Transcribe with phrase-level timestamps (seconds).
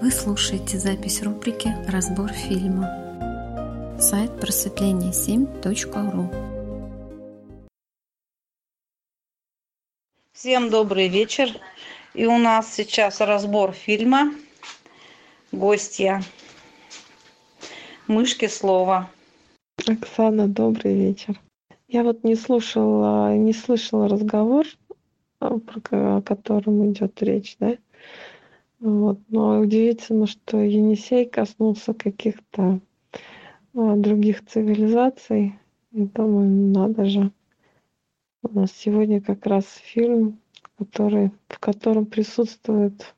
[0.00, 3.96] Вы слушаете запись рубрики «Разбор фильма».
[3.98, 6.30] Сайт просветление7.ру
[10.30, 11.48] Всем добрый вечер.
[12.14, 14.32] И у нас сейчас разбор фильма
[15.50, 16.22] «Гостья».
[18.06, 19.10] Мышки слова.
[19.84, 21.40] Оксана, добрый вечер.
[21.88, 24.64] Я вот не слушала, не слышала разговор,
[25.40, 27.76] а, про о котором идет речь, да?
[28.80, 29.18] Вот.
[29.28, 32.80] Но удивительно, что Енисей коснулся каких-то
[33.74, 35.58] а, других цивилизаций.
[35.92, 37.32] И думаю, надо же.
[38.42, 40.38] У нас сегодня как раз фильм,
[40.78, 43.14] который, в котором присутствует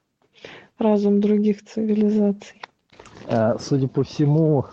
[0.78, 2.62] разум других цивилизаций.
[3.26, 4.64] Э, судя по всему,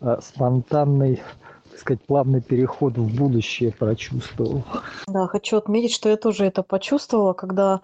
[0.00, 1.20] э, спонтанный
[1.70, 4.64] так сказать, плавный переход в будущее прочувствовал.
[5.06, 7.80] Да, хочу отметить, что я тоже это почувствовала, когда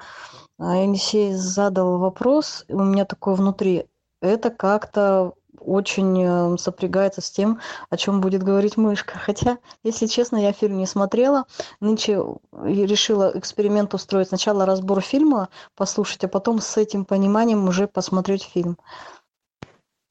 [0.59, 3.87] а, Енисей задал вопрос, у меня такое внутри,
[4.21, 9.19] это как-то очень э, сопрягается с тем, о чем будет говорить мышка.
[9.19, 11.45] Хотя, если честно, я фильм не смотрела.
[11.81, 12.23] Нынче
[12.53, 14.29] решила эксперимент устроить.
[14.29, 18.79] Сначала разбор фильма послушать, а потом с этим пониманием уже посмотреть фильм.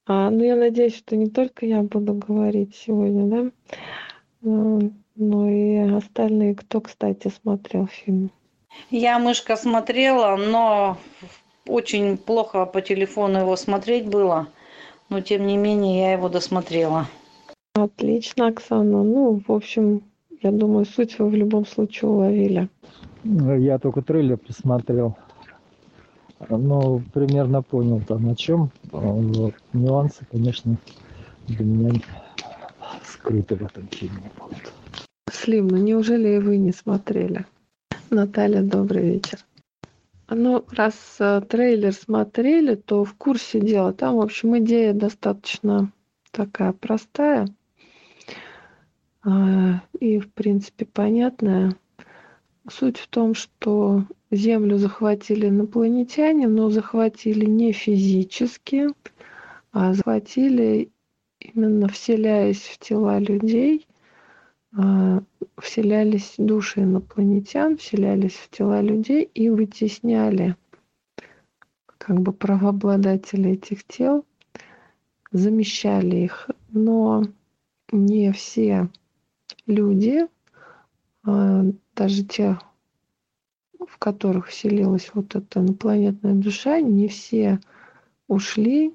[0.07, 3.77] А, ну, я надеюсь, что не только я буду говорить сегодня, да,
[4.41, 8.29] но, но и остальные, кто, кстати, смотрел фильм.
[8.89, 10.97] Я мышка смотрела, но
[11.67, 14.47] очень плохо по телефону его смотреть было.
[15.09, 17.07] Но тем не менее я его досмотрела.
[17.73, 19.03] Отлично, Оксана.
[19.03, 20.01] Ну, в общем,
[20.41, 22.69] я думаю, суть вы в любом случае уловили.
[23.23, 25.17] Я только трейлер посмотрел.
[26.49, 28.69] Ну, примерно понял там о чем.
[28.91, 29.53] Вот.
[29.73, 30.77] Нюансы, конечно,
[31.47, 32.01] для меня
[33.03, 34.31] скрыты в этом фильме.
[35.31, 37.45] Слим, ну неужели и вы не смотрели?
[38.11, 39.39] Наталья, добрый вечер.
[40.29, 43.93] Ну, раз э, трейлер смотрели, то в курсе дела.
[43.93, 45.91] Там, в общем, идея достаточно
[46.31, 47.47] такая простая
[49.25, 49.29] э,
[49.99, 51.75] и, в принципе, понятная.
[52.69, 58.87] Суть в том, что Землю захватили инопланетяне, но захватили не физически,
[59.71, 60.91] а захватили
[61.39, 63.94] именно вселяясь в тела людей– а,
[65.57, 70.55] вселялись души инопланетян, вселялись в тела людей и вытесняли
[71.97, 74.25] как бы правообладателей этих тел,
[75.31, 76.49] замещали их.
[76.69, 77.23] Но
[77.91, 78.89] не все
[79.65, 80.27] люди,
[81.23, 81.63] а,
[81.95, 82.59] даже те,
[83.87, 87.59] в которых вселилась вот эта инопланетная душа, не все
[88.27, 88.93] ушли,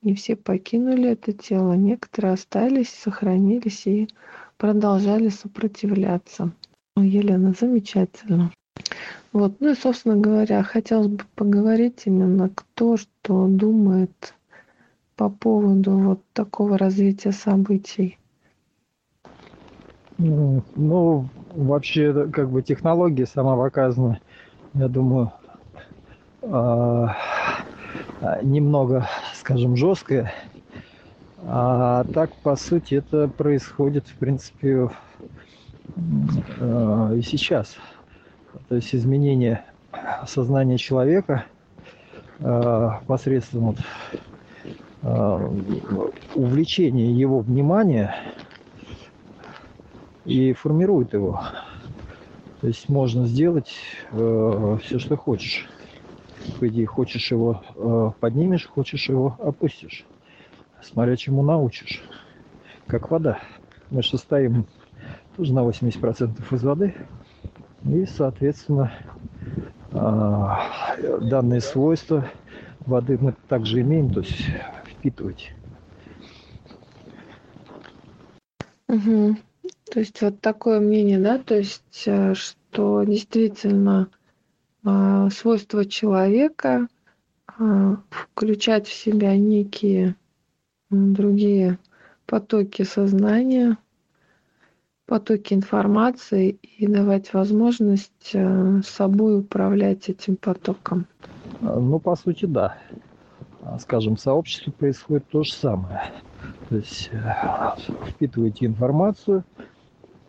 [0.00, 1.74] не все покинули это тело.
[1.74, 4.08] Некоторые остались, сохранились и
[4.62, 6.52] продолжали сопротивляться.
[6.96, 8.52] Елена, замечательно.
[9.32, 14.34] Вот, ну и, собственно говоря, хотелось бы поговорить именно, кто что думает
[15.16, 18.18] по поводу вот такого развития событий.
[20.18, 24.20] Ну, вообще, как бы технология сама показана,
[24.74, 25.32] я думаю,
[26.42, 27.16] а,
[28.44, 30.32] немного, скажем, жесткая
[31.44, 34.90] а так, по сути, это происходит, в принципе,
[36.60, 37.74] э, и сейчас.
[38.68, 39.64] То есть изменение
[40.26, 41.44] сознания человека
[42.38, 43.76] э, посредством вот,
[45.02, 45.50] э,
[46.36, 48.14] увлечения его внимания
[50.24, 51.42] и формирует его.
[52.60, 53.72] То есть можно сделать
[54.12, 55.68] все, что хочешь.
[56.60, 60.06] По хочешь его поднимешь, хочешь его опустишь
[60.82, 62.02] смотря чему научишь.
[62.86, 63.38] Как вода.
[63.90, 64.66] Мы же состоим
[65.36, 66.94] тоже на 80% из воды.
[67.84, 68.92] И, соответственно,
[69.92, 72.30] а, данные свойства
[72.80, 74.44] воды мы также имеем, то есть
[74.86, 75.52] впитывать.
[78.88, 79.36] Угу.
[79.90, 84.08] То есть вот такое мнение, да, то есть э, что действительно
[84.84, 86.88] а, свойства человека
[87.46, 90.16] а, включать в себя некие
[90.92, 91.78] другие
[92.26, 93.76] потоки сознания,
[95.06, 101.06] потоки информации и давать возможность э, собой управлять этим потоком.
[101.60, 102.78] Ну, по сути, да.
[103.62, 106.02] А, скажем, в сообществе происходит то же самое.
[106.68, 107.18] То есть э,
[108.08, 109.44] впитываете информацию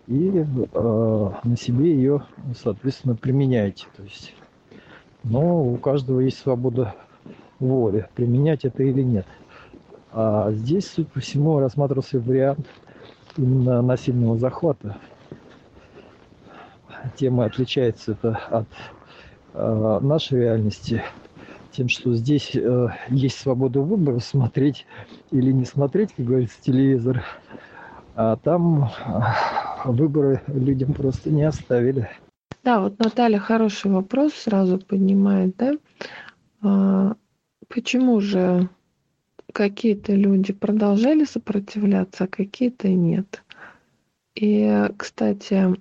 [0.07, 2.23] и э, на себе ее,
[2.61, 3.85] соответственно, применяете.
[3.95, 4.35] То есть,
[5.23, 6.95] но у каждого есть свобода
[7.59, 9.25] воли, применять это или нет.
[10.13, 12.67] А здесь, судя по всему, рассматривался вариант
[13.35, 14.97] именно насильного захвата.
[17.15, 18.67] Тема отличается это от
[19.53, 21.03] э, нашей реальности
[21.71, 24.85] тем, что здесь э, есть свобода выбора, смотреть
[25.31, 27.23] или не смотреть, как говорится, телевизор.
[28.15, 28.89] А там э,
[29.85, 32.09] выборы людям просто не оставили.
[32.63, 35.73] Да, вот Наталья хороший вопрос сразу поднимает, да?
[36.61, 37.15] А,
[37.67, 38.69] почему же
[39.53, 43.43] какие-то люди продолжали сопротивляться, а какие-то нет?
[44.35, 45.75] И, кстати,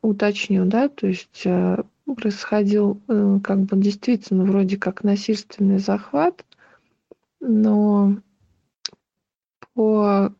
[0.00, 1.82] уточню, да, то есть э,
[2.16, 6.44] происходил э, как бы действительно вроде как насильственный захват,
[7.40, 8.16] но
[9.74, 10.32] по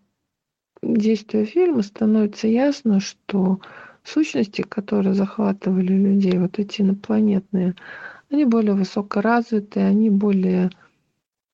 [0.83, 3.61] действию фильма становится ясно, что
[4.05, 7.75] сущности, которые захватывали людей, вот эти инопланетные,
[8.31, 10.71] они более высокоразвитые, они более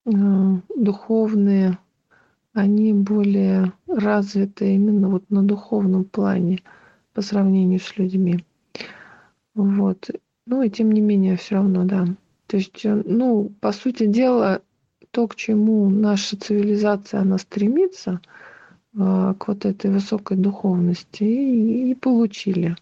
[0.05, 1.79] духовные,
[2.53, 6.62] они более развиты именно вот на духовном плане
[7.12, 8.45] по сравнению с людьми.
[9.55, 10.11] Вот.
[10.47, 12.06] Ну и тем не менее, все равно, да.
[12.47, 14.61] То есть, э, ну, по сути дела,
[15.11, 18.21] то, к чему наша цивилизация, она стремится,
[18.95, 22.77] э, к вот этой высокой духовности, и, и получили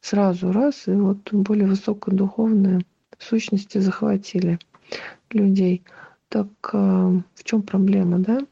[0.00, 2.80] сразу раз, и вот более высокодуховные
[3.18, 4.58] сущности захватили
[5.30, 5.82] людей.
[6.30, 6.76] Так э,
[7.34, 8.46] в чем проблема, да?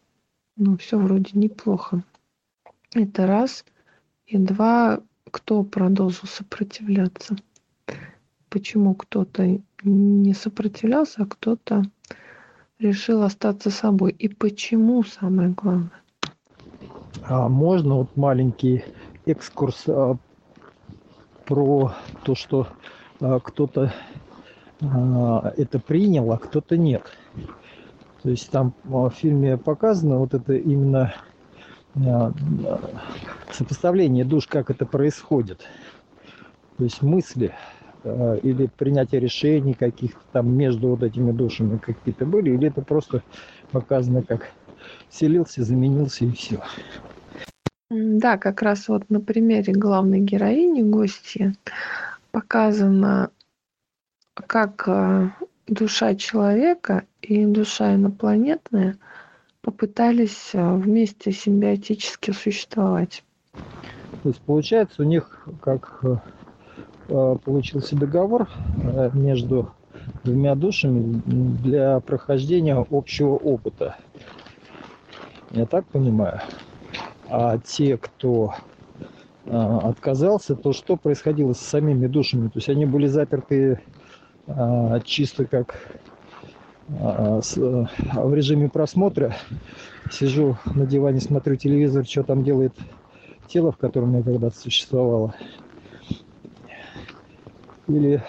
[0.56, 2.02] Ну, все вроде неплохо.
[2.92, 3.64] Это раз.
[4.26, 7.36] И два, кто продолжил сопротивляться.
[8.48, 11.84] Почему кто-то не сопротивлялся, а кто-то
[12.80, 14.10] решил остаться собой.
[14.10, 16.02] И почему самое главное?
[17.22, 18.84] А можно вот маленький
[19.24, 20.16] экскурс а,
[21.44, 22.66] про то, что
[23.20, 23.92] а, кто-то
[24.80, 27.04] а, это принял, а кто-то нет.
[28.22, 31.14] То есть там в фильме показано вот это именно
[31.96, 32.32] а,
[33.52, 35.60] сопоставление душ, как это происходит.
[36.76, 37.54] То есть мысли
[38.04, 43.22] э, или принятие решений каких-то там между вот этими душами какие-то были, или это просто
[43.72, 44.52] показано как
[45.10, 46.62] селился, заменился и все.
[47.90, 51.54] Да, как раз вот на примере главной героини, гости,
[52.30, 53.30] показано,
[54.34, 54.88] как
[55.68, 58.96] душа человека и душа инопланетная–
[59.68, 63.22] попытались э, вместе симбиотически существовать.
[64.22, 66.16] То есть получается у них как э,
[67.08, 68.48] э, получился договор
[69.12, 69.70] между
[70.24, 73.96] двумя душами для прохождения общего опыта.
[75.50, 76.40] Я так понимаю.
[77.28, 78.54] А те, кто
[79.44, 82.48] отказался, то что происходило с самими душами?
[82.48, 83.80] То есть они были заперты
[85.04, 85.76] чисто как
[87.00, 89.36] а, а в режиме просмотра.
[90.10, 92.72] Сижу на диване, смотрю телевизор, что там делает
[93.46, 95.34] тело, в котором я когда-то существовало.
[97.88, 98.22] Или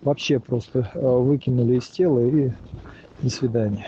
[0.00, 2.50] вообще просто а, выкинули из тела и
[3.20, 3.86] до свидания.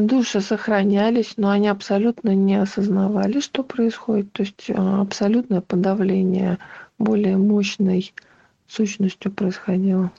[0.00, 4.32] Души сохранялись, но они абсолютно не осознавали, что происходит.
[4.32, 6.58] То есть абсолютное подавление
[6.98, 8.12] более мощной
[8.68, 10.10] сущностью происходило.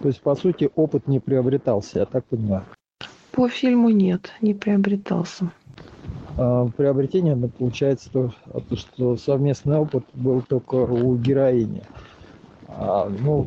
[0.00, 2.64] То есть, по сути, опыт не приобретался, я так понимаю.
[3.32, 5.50] По фильму нет, не приобретался.
[6.36, 8.32] А, приобретение, ну, получается, то,
[8.68, 11.82] то, что совместный опыт был только у героини.
[12.68, 13.46] А, ну,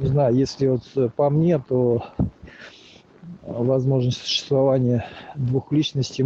[0.00, 2.04] не знаю, если вот по мне, то
[3.42, 6.24] возможность существования двух личностей,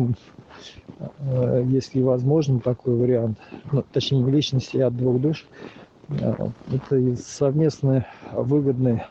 [0.98, 3.38] а, если возможен такой вариант,
[3.72, 9.06] ну, точнее не личности, а двух душ, а, это совместные выгодные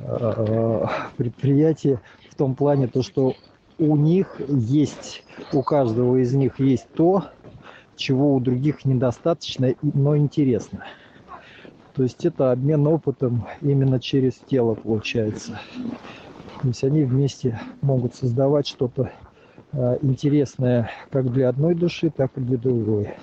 [0.00, 3.34] Э, предприятие в том плане, то, что
[3.78, 7.24] у них есть, у каждого из них есть то,
[7.96, 10.84] чего у других недостаточно, но интересно.
[11.94, 15.60] То есть это обмен опытом именно через тело получается.
[16.62, 19.10] То есть они вместе могут создавать что-то
[19.72, 23.14] э, интересное как для одной души, так и для другой.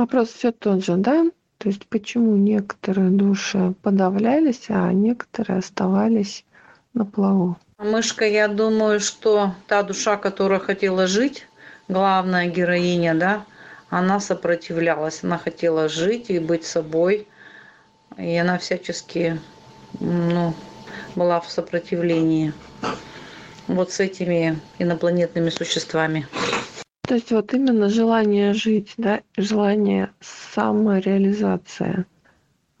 [0.00, 1.26] Вопрос все тот же, да?
[1.58, 6.46] То есть почему некоторые души подавлялись, а некоторые оставались
[6.94, 7.58] на плаву?
[7.76, 11.46] Мышка, я думаю, что та душа, которая хотела жить,
[11.86, 13.44] главная героиня, да,
[13.90, 17.28] она сопротивлялась, она хотела жить и быть собой,
[18.16, 19.38] и она всячески,
[20.00, 20.54] ну,
[21.14, 22.54] была в сопротивлении
[23.66, 26.26] вот с этими инопланетными существами.
[27.10, 32.06] То есть вот именно желание жить, да, желание самореализация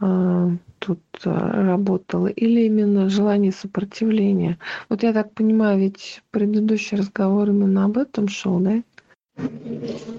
[0.00, 4.56] э, тут э, работало, или именно желание сопротивления.
[4.88, 8.80] Вот я так понимаю, ведь предыдущий разговор именно об этом шел, да?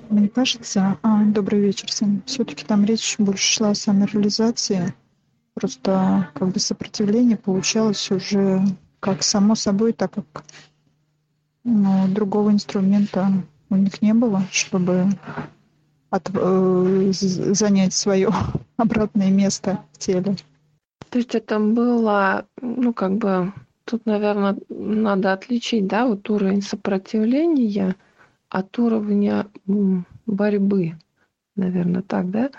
[0.09, 2.21] Мне кажется, а, добрый вечер всем.
[2.25, 4.93] Все-таки там речь больше шла о самореализации,
[5.53, 8.61] Просто как бы сопротивление получалось уже
[8.99, 10.43] как само собой, так как
[11.63, 15.07] ну, другого инструмента у них не было, чтобы
[16.11, 18.29] от, э, занять свое
[18.77, 20.35] обратное место в теле.
[21.09, 23.53] То есть это было, ну, как бы,
[23.85, 27.95] тут, наверное, надо отличить, да, вот уровень сопротивления
[28.49, 29.47] от уровня
[30.25, 30.97] борьбы,
[31.55, 32.51] наверное, так, да?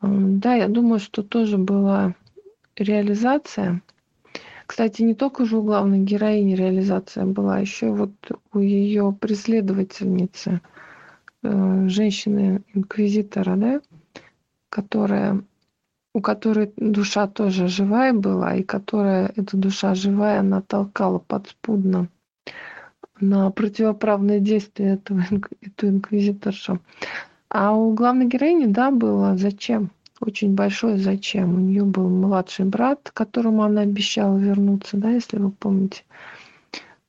[0.00, 2.14] Да, я думаю, что тоже была
[2.76, 3.82] реализация.
[4.72, 8.10] Кстати, не только же у главной героини реализация была, еще вот
[8.54, 10.62] у ее преследовательницы,
[11.42, 13.80] э, женщины-инквизитора, да,
[14.70, 15.42] которая,
[16.14, 22.08] у которой душа тоже живая была, и которая, эта душа живая, она толкала подспудно
[23.20, 25.22] на противоправные действия этого,
[25.60, 26.80] эту инквизиторшу.
[27.50, 29.90] А у главной героини, да, было зачем?
[30.22, 31.56] Очень большое зачем.
[31.56, 36.04] У нее был младший брат, которому она обещала вернуться, да, если вы помните.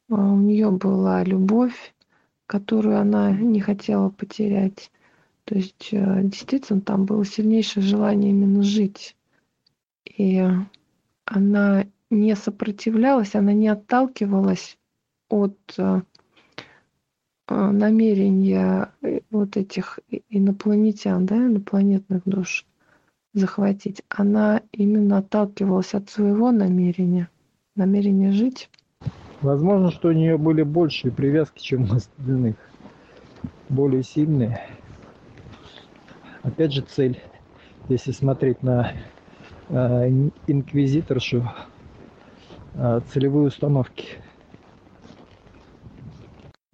[0.09, 1.93] А у нее была любовь,
[2.47, 4.89] которую она не хотела потерять.
[5.45, 9.15] То есть э, действительно там было сильнейшее желание именно жить.
[10.05, 10.43] И
[11.25, 14.79] она не сопротивлялась, она не отталкивалась
[15.29, 16.01] от э,
[17.47, 18.91] э, намерения
[19.29, 22.65] вот этих инопланетян, да, инопланетных душ
[23.33, 27.29] захватить, она именно отталкивалась от своего намерения,
[27.75, 28.69] намерения жить.
[29.41, 32.55] Возможно, что у нее были большие привязки, чем у остальных,
[33.69, 34.61] более сильные.
[36.43, 37.19] Опять же, цель,
[37.89, 38.93] если смотреть на
[39.69, 40.09] э,
[40.47, 41.49] инквизиторшу,
[42.75, 44.05] э, целевые установки.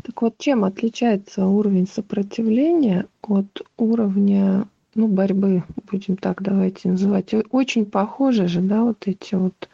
[0.04, 4.68] Так вот, чем отличается уровень сопротивления от уровня
[5.00, 7.34] ну, борьбы, будем так давайте называть.
[7.52, 9.70] Очень похожи же, да, вот эти вот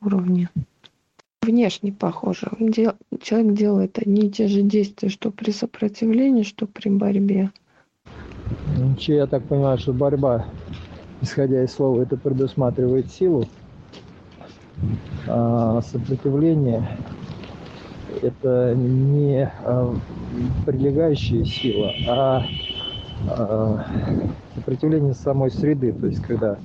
[0.00, 0.48] уровни.
[1.40, 2.50] Внешне похожи.
[2.58, 7.52] Дел, человек делает одни и те же действия, что при сопротивлении, что при борьбе.
[8.76, 10.46] Ну, я так понимаю, что борьба,
[11.20, 13.44] исходя из слова, это предусматривает силу,
[15.28, 16.98] а сопротивление
[18.20, 19.94] это не а,
[20.64, 22.46] прилегающая сила, а,
[23.28, 23.86] а
[24.56, 26.58] сопротивление самой среды, то есть когда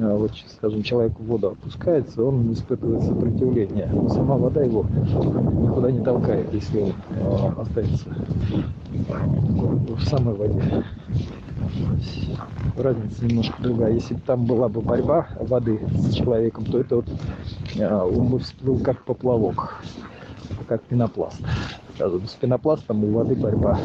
[0.00, 3.88] а, вот, скажем, человек в воду опускается, он испытывает сопротивление.
[3.92, 8.08] Но сама вода его никуда не толкает, если он а, остается
[8.90, 10.84] в самой воде.
[12.76, 13.92] Разница немножко другая.
[13.92, 17.06] Если бы там была бы борьба воды с человеком, то это вот
[17.80, 19.82] а, он бы всплыл как поплавок,
[20.68, 21.40] как пенопласт
[21.98, 23.78] с пенопластом у воды борьба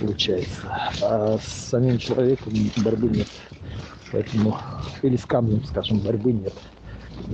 [0.00, 0.62] получается,
[1.02, 2.52] а с самим человеком
[2.84, 3.28] борьбы нет.
[4.10, 4.58] Поэтому,
[5.02, 6.54] или с камнем, скажем, борьбы нет.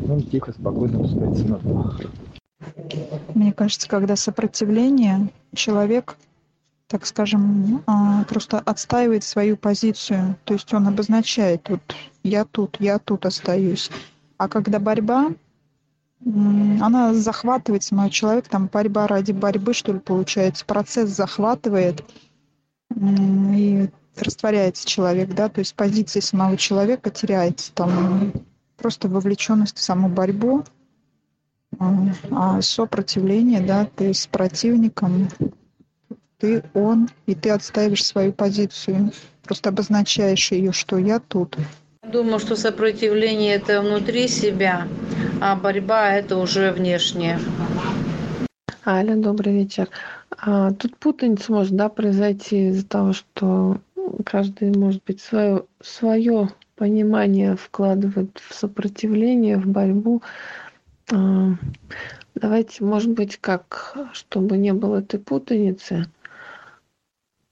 [0.08, 1.94] Он тихо, спокойно устроится на дно.
[3.34, 6.16] Мне кажется, когда сопротивление, человек,
[6.88, 10.36] так скажем, а, просто отстаивает свою позицию.
[10.44, 11.80] То есть он обозначает, вот
[12.22, 13.90] я тут, я тут остаюсь.
[14.36, 15.32] А когда борьба,
[16.24, 20.64] она захватывает самого человека, там борьба ради борьбы, что ли, получается.
[20.64, 22.04] Процесс захватывает
[22.94, 28.32] и растворяется человек, да, то есть позиция самого человека теряется, там
[28.76, 30.64] просто вовлеченность в саму борьбу,
[32.30, 35.28] а сопротивление, да, ты с противником,
[36.38, 41.56] ты он, и ты отстаиваешь свою позицию, просто обозначаешь ее, что я тут.
[42.12, 44.88] Думаю, что сопротивление это внутри себя,
[45.42, 47.38] а борьба это уже внешне.
[48.86, 49.90] Аля, добрый вечер.
[50.30, 53.78] А, тут путаница может да, произойти из-за того, что
[54.24, 60.22] каждый, может быть, свое, свое понимание вкладывает в сопротивление, в борьбу.
[61.12, 61.50] А,
[62.34, 66.06] давайте, может быть, как, чтобы не было этой путаницы,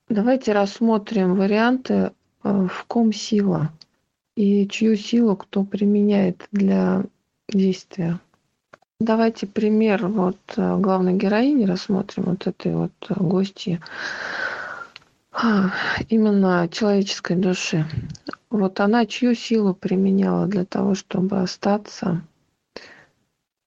[0.09, 3.71] давайте рассмотрим варианты, а, в ком сила–
[4.37, 7.05] и чью силу кто применяет для
[7.49, 8.21] действия.
[9.01, 13.81] Давайте пример вот э, главной героини рассмотрим, вот этой вот э, гости
[15.33, 15.71] а,
[16.09, 17.87] именно человеческой души.
[18.49, 22.23] Вот она чью силу применяла для того, чтобы остаться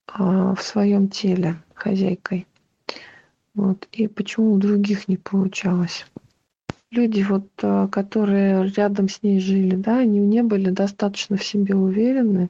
[0.08, 2.48] а, в своем теле хозяйкой.
[3.54, 3.88] Вот.
[3.92, 6.08] И почему у других не получалось
[6.92, 11.76] люди, вот, э, которые рядом с ней жили, да, они не были достаточно в себе
[11.76, 12.50] уверены,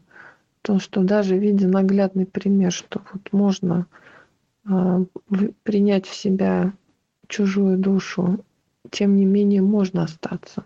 [0.62, 3.88] то, что даже видя наглядный пример, что вот можно
[4.65, 5.05] э,
[5.63, 6.74] принять в себя
[7.27, 8.43] чужую душу,
[8.91, 10.63] тем не менее можно остаться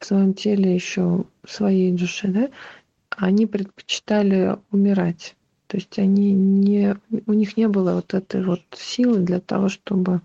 [0.00, 2.48] в своем теле еще своей душе, да,
[3.10, 5.36] они предпочитали умирать.
[5.66, 10.20] То есть они не, у них не было вот этой вот силы для того, чтобы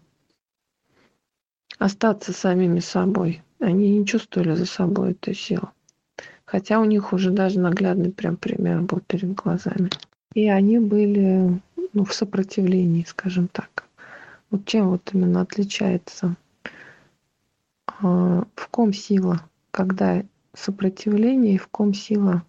[1.77, 3.41] остаться самими собой.
[3.60, 5.70] Они не чувствовали за собой эту силу.
[6.46, 9.89] Хотя у них уже даже наглядный прям пример был перед глазами.
[10.34, 11.60] И они были
[11.94, 13.86] ну, в сопротивлении, скажем так.
[14.51, 16.36] Вот чем вот именно отличается?
[17.88, 19.41] А, в ком сила,
[19.72, 22.44] когда сопротивление, и в ком сила,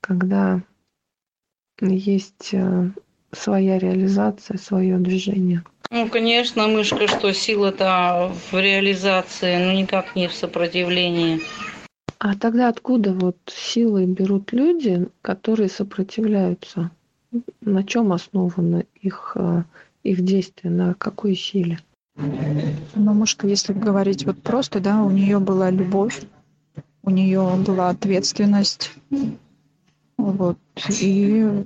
[0.00, 0.62] когда
[1.80, 2.90] есть э,
[3.32, 5.62] своя реализация, свое движение.
[5.90, 11.40] Ну, конечно, мышка, что сила-то в реализации, но никак не в сопротивлении.
[12.18, 16.90] А тогда откуда вот силы берут люди, которые сопротивляются?
[17.62, 19.62] На чем основано их, э,
[20.02, 21.78] их действие, на какой силе?
[22.16, 26.20] Ну, мышка, если говорить вот просто, да, у нее была любовь,
[27.02, 28.92] у нее была ответственность,
[30.16, 30.58] вот,
[31.00, 31.64] и,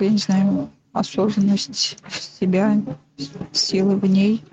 [0.00, 2.80] я не знаю, осознанность себя,
[3.52, 4.44] силы в ней.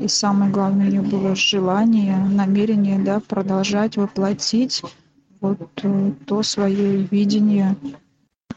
[0.00, 4.82] И самое главное, у нее было желание, намерение, да, продолжать воплотить
[5.40, 7.76] вот э, то свое видение.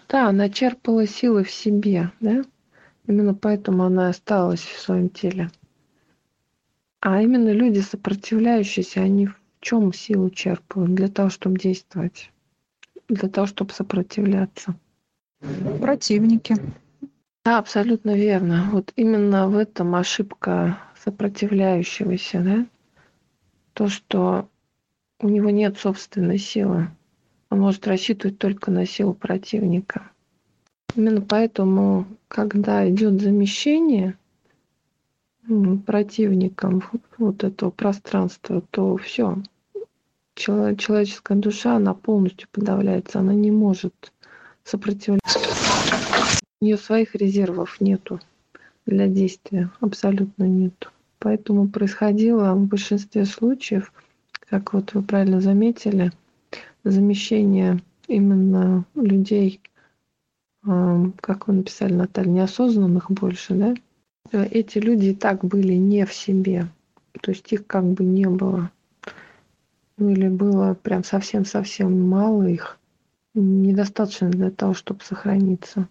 [0.09, 2.43] Да, она черпала силы в себе, да?
[3.07, 5.49] Именно поэтому она осталась в своем теле.
[6.99, 12.31] А именно люди, сопротивляющиеся, они в чем силу черпают для того, чтобы действовать,
[13.07, 14.75] для того, чтобы сопротивляться?
[15.81, 16.55] Противники.
[17.45, 18.69] Да, абсолютно верно.
[18.71, 22.65] Вот именно в этом ошибка сопротивляющегося, да?
[23.73, 24.49] То, что
[25.19, 26.89] у него нет собственной силы.
[27.49, 30.11] Он может рассчитывать только на силу противника.
[30.95, 34.17] Именно поэтому, когда идет замещение
[35.85, 36.83] противником
[37.17, 39.37] вот этого пространства, то все.
[40.35, 44.11] Человеческая душа, она полностью подавляется, она не может
[44.67, 45.39] сопротивляться.
[46.59, 48.19] У нее своих резервов нету
[48.85, 50.89] для действия, абсолютно нету.
[51.19, 53.91] Поэтому происходило в большинстве случаев,
[54.49, 56.11] как вот вы правильно заметили,
[56.83, 59.61] замещение именно людей,
[60.63, 63.75] как вы написали, Наталья, неосознанных больше, да?
[64.31, 66.67] Эти люди и так были не в себе,
[67.21, 68.69] то есть их как бы не было.
[69.97, 72.77] Ну или было прям совсем-совсем мало их,
[73.39, 75.87] недостаточно для того, чтобы сохраниться.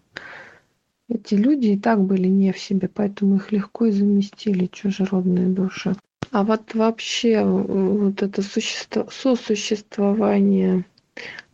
[1.08, 5.94] Эти люди и так были не в себе, поэтому их легко и заместили чужеродные души.
[6.32, 10.84] А вот вообще вот это существо, сосуществование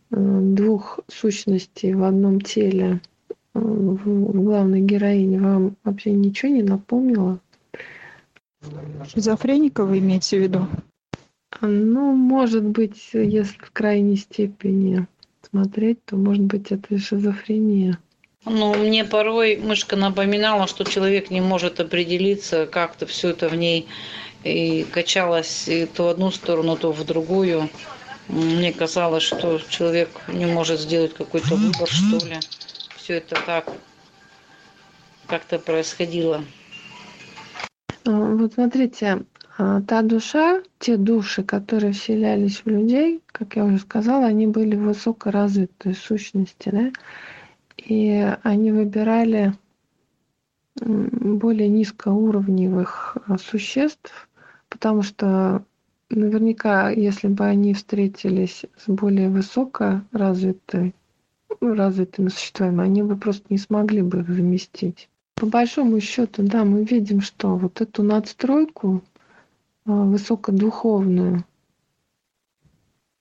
[0.09, 2.99] э, двух сущностей в одном теле
[3.53, 7.39] э, в главной героине вам вообще ничего не напомнило?
[9.07, 10.67] Шизофреника вы имеете в виду?
[11.61, 15.07] Ну, может быть, если в крайней степени
[15.53, 17.99] смотреть, то, может быть, это шизофрения.
[18.45, 23.87] Ну, мне порой мышка напоминала, что человек не может определиться, как-то все это в ней
[24.43, 27.69] и качалось и то в одну сторону, то в другую.
[28.27, 32.39] Мне казалось, что человек не может сделать какой-то выбор, что ли.
[32.97, 33.65] Все это так
[35.27, 36.43] как-то происходило.
[38.05, 39.23] А, вот смотрите,
[39.57, 45.95] та душа, те души, которые вселялись в людей, как я уже сказала, они были высокоразвитые
[45.95, 46.91] сущности, да,
[47.77, 49.53] и они выбирали
[50.75, 54.27] более низкоуровневых а, существ,
[54.69, 55.63] потому что
[56.09, 60.95] наверняка, если бы они встретились с более высокоразвитой,
[61.61, 65.09] ну, развитыми существами, они бы просто не смогли бы их заместить.
[65.35, 69.12] По большому счету, да, мы видим, что вот эту надстройку а,
[69.85, 71.45] высокодуховную,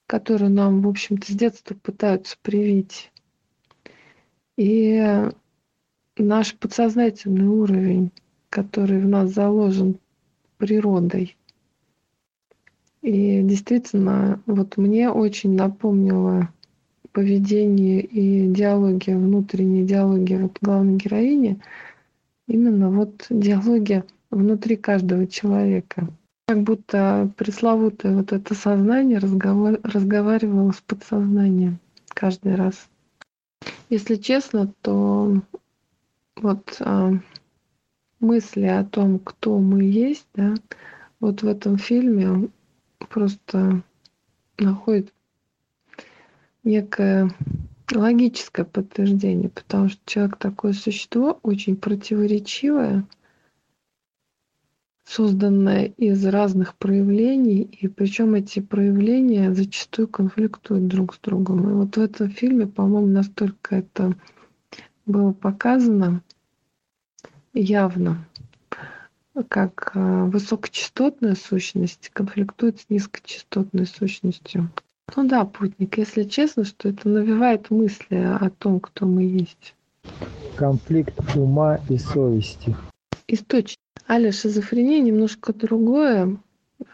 [0.06, 3.10] которую нам, в общем-то, с детства пытаются привить.
[4.56, 5.30] И
[6.16, 8.12] наш подсознательный уровень,
[8.50, 9.98] который в нас заложен
[10.58, 11.36] природой.
[13.00, 16.52] И действительно, вот мне очень напомнило
[17.10, 21.60] поведение и диалоги, внутренние диалоги вот главной героини,
[22.46, 26.08] именно вот диалоги внутри каждого человека.
[26.46, 31.78] Как будто пресловутое вот это сознание разговор, разговаривало с подсознанием
[32.08, 32.88] каждый раз.
[33.88, 35.40] Если честно, то
[36.36, 37.12] вот а,
[38.20, 40.54] мысли о том, кто мы есть, да,
[41.20, 42.48] вот в этом фильме
[43.08, 43.82] просто
[44.58, 45.12] находит
[46.64, 47.30] некое
[47.92, 53.04] логическое подтверждение, потому что человек такое существо очень противоречивое,
[55.12, 61.68] созданное из разных проявлений, и причем эти проявления зачастую конфликтуют друг с другом.
[61.68, 64.14] И вот в этом фильме, по-моему, настолько это
[65.04, 66.22] было показано
[67.52, 68.26] явно,
[69.48, 74.70] как э, высокочастотная сущность конфликтует с низкочастотной сущностью.
[75.14, 79.74] Ну да, путник, если честно, что это навевает мысли о том, кто мы есть.
[80.56, 82.74] Конфликт ума и совести.
[83.28, 83.81] Источник.
[84.08, 86.38] Аля, шизофрения немножко другое.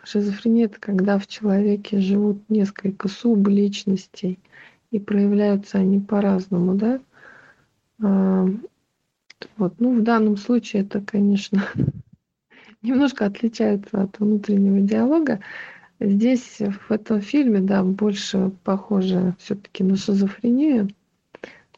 [0.04, 4.38] Шизофрения– это когда в человеке живут несколько субличностей,
[4.90, 7.00] и проявляются они по-разному, да?
[8.02, 8.46] А,
[9.56, 9.74] вот.
[9.78, 11.64] Ну, в данном случае это, конечно,
[12.82, 15.40] немножко отличается от внутреннего диалога.
[16.00, 20.88] Здесь, в этом фильме, да, больше похоже все-таки на шизофрению,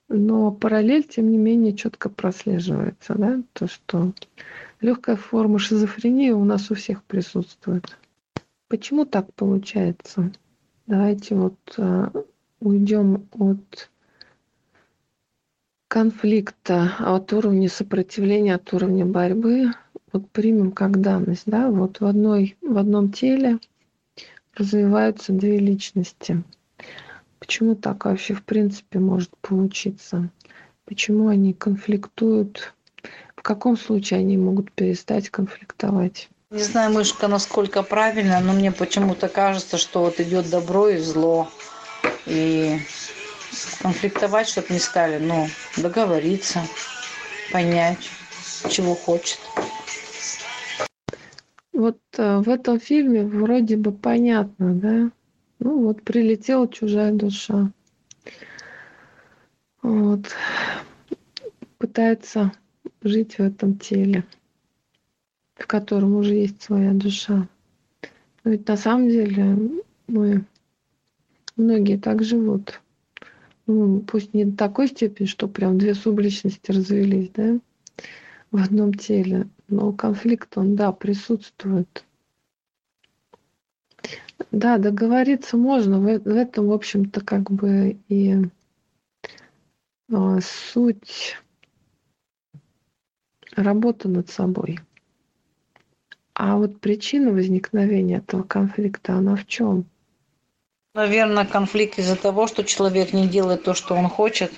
[0.08, 4.12] но параллель, тем не менее, четко прослеживается, да, то, что
[4.80, 7.96] легкая форма шизофрении у нас у всех присутствует.
[8.68, 10.32] Почему так получается?
[10.86, 12.10] Давайте вот э,
[12.60, 13.90] уйдем от
[15.88, 19.72] конфликта, от уровня сопротивления, от уровня борьбы.
[20.12, 23.58] Вот примем как данность, да, вот в, одной, в одном теле
[24.54, 26.42] развиваются две личности.
[27.38, 30.30] Почему так вообще в принципе может получиться?
[30.84, 32.74] Почему они конфликтуют?
[33.40, 36.28] В каком случае они могут перестать конфликтовать?
[36.50, 41.48] Не знаю, мышка, насколько правильно, но мне почему-то кажется, что вот идет добро и зло.
[42.26, 42.78] И
[43.80, 45.46] конфликтовать, чтобы не стали, но
[45.78, 46.60] договориться,
[47.50, 48.10] понять,
[48.68, 49.40] чего хочет.
[51.72, 55.10] Вот э, в этом фильме вроде бы понятно, да?
[55.60, 57.70] Ну вот прилетела чужая душа.
[59.80, 60.26] Вот.
[61.78, 62.52] Пытается
[63.02, 64.24] жить в этом теле,
[65.54, 67.48] в котором уже есть своя душа.
[68.44, 69.58] Но ведь на самом деле
[70.06, 70.44] мы
[71.56, 72.80] многие так живут.
[73.66, 77.60] Ну, пусть не до такой степени, что прям две субличности развелись, да,
[78.50, 82.04] в одном теле, но конфликт, он, да, присутствует.
[84.50, 86.00] Да, договориться можно.
[86.00, 88.36] В, в этом, в общем-то, как бы и
[90.12, 91.36] а, суть
[93.56, 94.78] работы над собой.
[96.34, 99.84] А вот причина возникновения этого конфликта, она в чем?
[100.94, 104.52] Наверное, конфликт из-за того, что человек не делает то, что он хочет.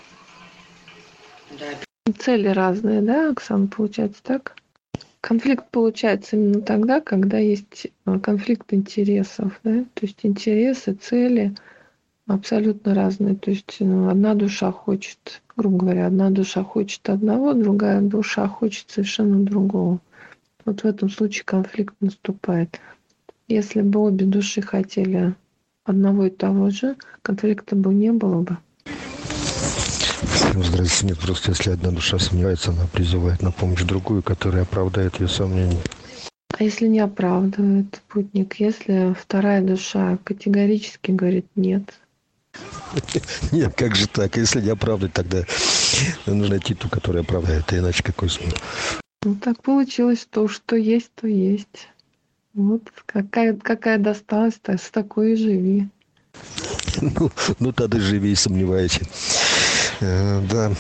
[2.18, 4.56] Цели разные, да, Оксана, получается так?
[5.20, 11.54] Конфликт получается именно тогда, когда есть э, конфликт интересов, да, то есть интересы, цели
[12.26, 13.34] абсолютно разные.
[13.34, 18.90] То есть ну, одна душа хочет, грубо говоря, одна душа хочет одного, другая душа хочет
[18.90, 20.00] совершенно другого.
[20.64, 22.80] Вот в этом случае конфликт наступает.
[23.48, 25.34] Если бы обе души хотели
[25.84, 28.56] одного и того же, конфликта бы не было бы.
[30.54, 31.06] Здравствуйте.
[31.06, 35.80] Нет, просто если одна душа сомневается, она призывает на помощь другую, которая оправдает ее сомнения.
[36.58, 41.98] А если не оправдывает путник, если вторая душа категорически говорит нет?
[43.52, 44.36] Нет, как же так?
[44.36, 45.44] Если не оправдывать, тогда
[46.26, 48.56] нужно найти ту, которая оправдает, а иначе какой смысл?
[49.24, 51.88] Ну так получилось, то, что есть, то есть.
[52.54, 55.88] Вот какая, какая досталась, то с такой и живи.
[57.00, 59.00] Ну, ну тогда живи и сомневайся.
[60.00, 60.72] Э, да.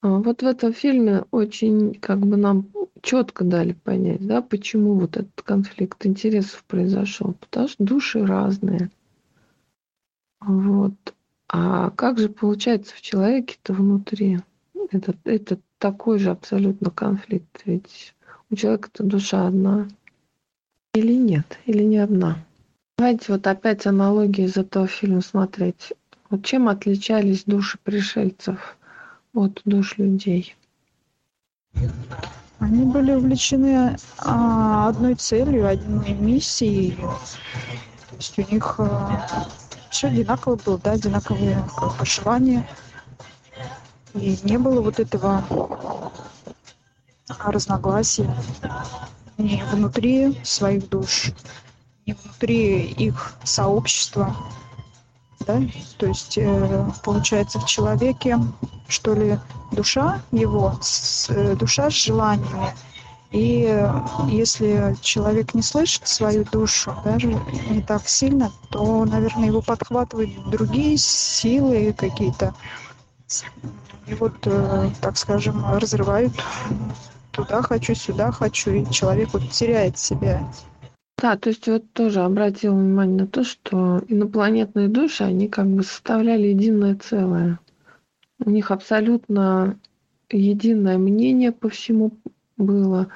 [0.00, 2.68] А вот в этом фильме очень как бы нам
[3.02, 7.34] четко дали понять, да, почему вот этот конфликт интересов произошел.
[7.34, 8.90] Потому что души разные.
[10.40, 10.94] Вот.
[11.48, 14.38] А как же получается в человеке-то внутри?
[14.90, 17.62] Это, это такой же абсолютно конфликт.
[17.64, 18.14] Ведь
[18.50, 19.88] у человека-то душа одна.
[20.94, 22.38] Или нет, или не одна.
[22.98, 25.92] Давайте вот опять аналогии из этого фильма смотреть.
[26.28, 28.76] Вот чем отличались души пришельцев
[29.32, 30.54] от душ людей?
[32.58, 36.96] Они были увлечены а, одной целью, одной миссией.
[36.96, 39.48] То есть у них а,
[39.90, 42.68] все одинаково было, да, одинаковые как бы, желания.
[44.14, 45.44] И не было вот этого
[47.44, 48.34] разногласия
[49.38, 51.32] ни внутри своих душ,
[52.06, 54.36] ни внутри их сообщества
[55.46, 55.60] да,
[55.96, 58.38] то есть э, получается в человеке,
[58.88, 59.38] что ли,
[59.72, 62.74] душа его, с, э, душа с желаниями,
[63.30, 63.88] и э,
[64.28, 67.28] если человек не слышит свою душу, даже
[67.70, 72.54] не так сильно, то, наверное, его подхватывают другие силы какие-то.
[74.06, 74.34] И вот,
[75.00, 76.32] так скажем, разрывают
[77.32, 80.42] туда хочу, сюда хочу, и человек вот теряет себя.
[81.20, 85.82] Да, то есть вот тоже обратил внимание на то, что инопланетные души, они как бы
[85.82, 87.58] составляли единое целое.
[88.42, 89.78] У них абсолютно
[90.30, 92.12] единое мнение по всему
[92.60, 93.08] было,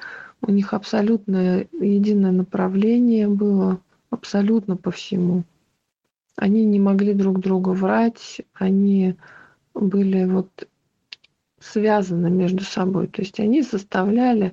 [0.42, 3.80] у них абсолютно единое направление было,
[4.10, 5.44] абсолютно по всему.
[6.36, 9.16] Они не могли друг другу врать, они
[9.74, 10.68] были вот
[11.60, 13.06] связаны между собой.
[13.06, 14.52] То есть они составляли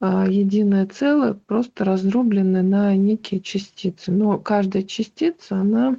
[0.00, 4.10] а, единое целое, просто разрубленное на некие частицы.
[4.10, 5.96] Но каждая частица, она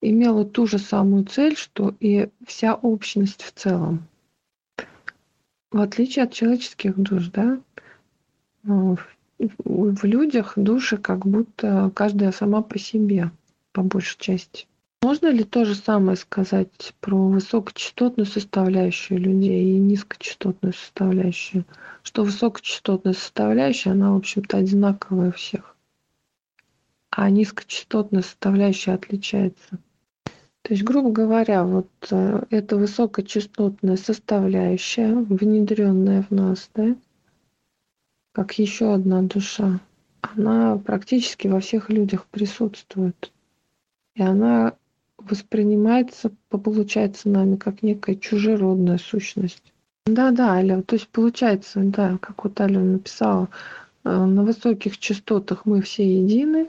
[0.00, 4.06] имела ту же самую цель, что и вся общность в целом.
[5.76, 7.60] В отличие от человеческих душ, да,
[8.62, 8.96] ну,
[9.38, 13.30] в людях души как будто каждая сама по себе,
[13.72, 14.66] по большей части.
[15.02, 21.66] Можно ли то же самое сказать про высокочастотную составляющую людей и низкочастотную составляющую?
[22.02, 25.76] Что высокочастотная составляющая, она, в общем-то, одинаковая у всех,
[27.10, 29.78] а низкочастотная составляющая отличается.
[30.66, 36.96] То есть, грубо говоря, вот э, эта высокочастотная составляющая, внедренная в нас, да,
[38.32, 39.78] как еще одна душа,
[40.22, 43.32] она практически во всех людях присутствует.
[44.16, 44.74] И она
[45.18, 49.72] воспринимается, получается нами как некая чужеродная сущность.
[50.04, 53.50] Да, да, Аля, то есть получается, да, как вот Аля написала,
[54.02, 56.66] э, на высоких частотах мы все едины,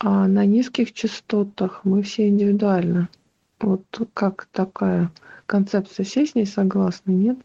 [0.00, 3.08] а на низких частотах мы все индивидуально.
[3.60, 3.82] Вот
[4.14, 5.10] как такая
[5.46, 7.38] концепция, все с ней согласны, нет?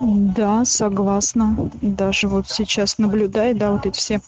[0.00, 1.70] Да, согласна.
[1.80, 4.20] Даже вот сейчас наблюдая, да, вот эти все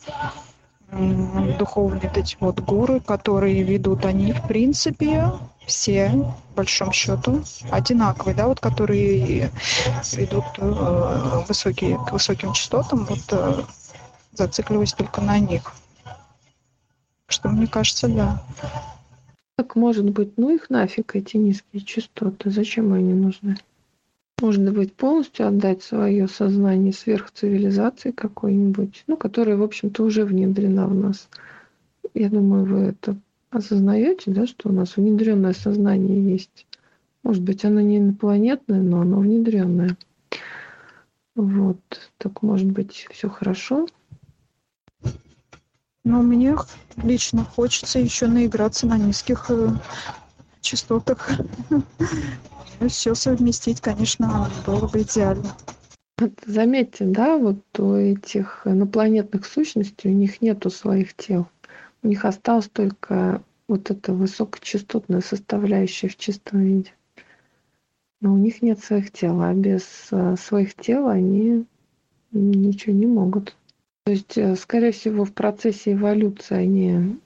[1.58, 5.32] духовные вот эти вот гуры, которые ведут, они в принципе
[5.66, 9.50] все, в большом счету, одинаковые, да, вот которые
[10.12, 13.62] ведут э, высокие, к высоким частотам, вот э,
[14.32, 15.74] зацикливаясь только на них.
[17.34, 18.40] Что мне кажется, да.
[19.56, 23.56] Так может быть, ну их нафиг эти низкие частоты, зачем они нужны?
[24.40, 30.94] Можно быть полностью отдать свое сознание сверхцивилизации какой-нибудь, ну, которая, в общем-то, уже внедрена в
[30.94, 31.28] нас.
[32.14, 33.16] Я думаю, вы это
[33.50, 36.66] осознаете, да, что у нас внедренное сознание есть.
[37.24, 39.96] Может быть, оно не инопланетное, но оно внедренное.
[41.34, 41.80] Вот,
[42.18, 43.88] так может быть, все хорошо.
[46.04, 46.54] Но мне
[46.96, 49.70] лично хочется еще наиграться на низких э,
[50.60, 51.30] частотах.
[52.88, 55.56] Все совместить, конечно, было бы идеально.
[56.46, 61.48] Заметьте, да, вот у этих инопланетных сущностей, у них нету своих тел.
[62.02, 66.92] У них осталась только вот эта высокочастотная составляющая в чистом виде.
[68.20, 71.64] Но у них нет своих тел, а без э, своих тел они
[72.30, 73.56] ничего не могут.
[74.04, 77.18] То есть, э, скорее всего, в процессе эволюции они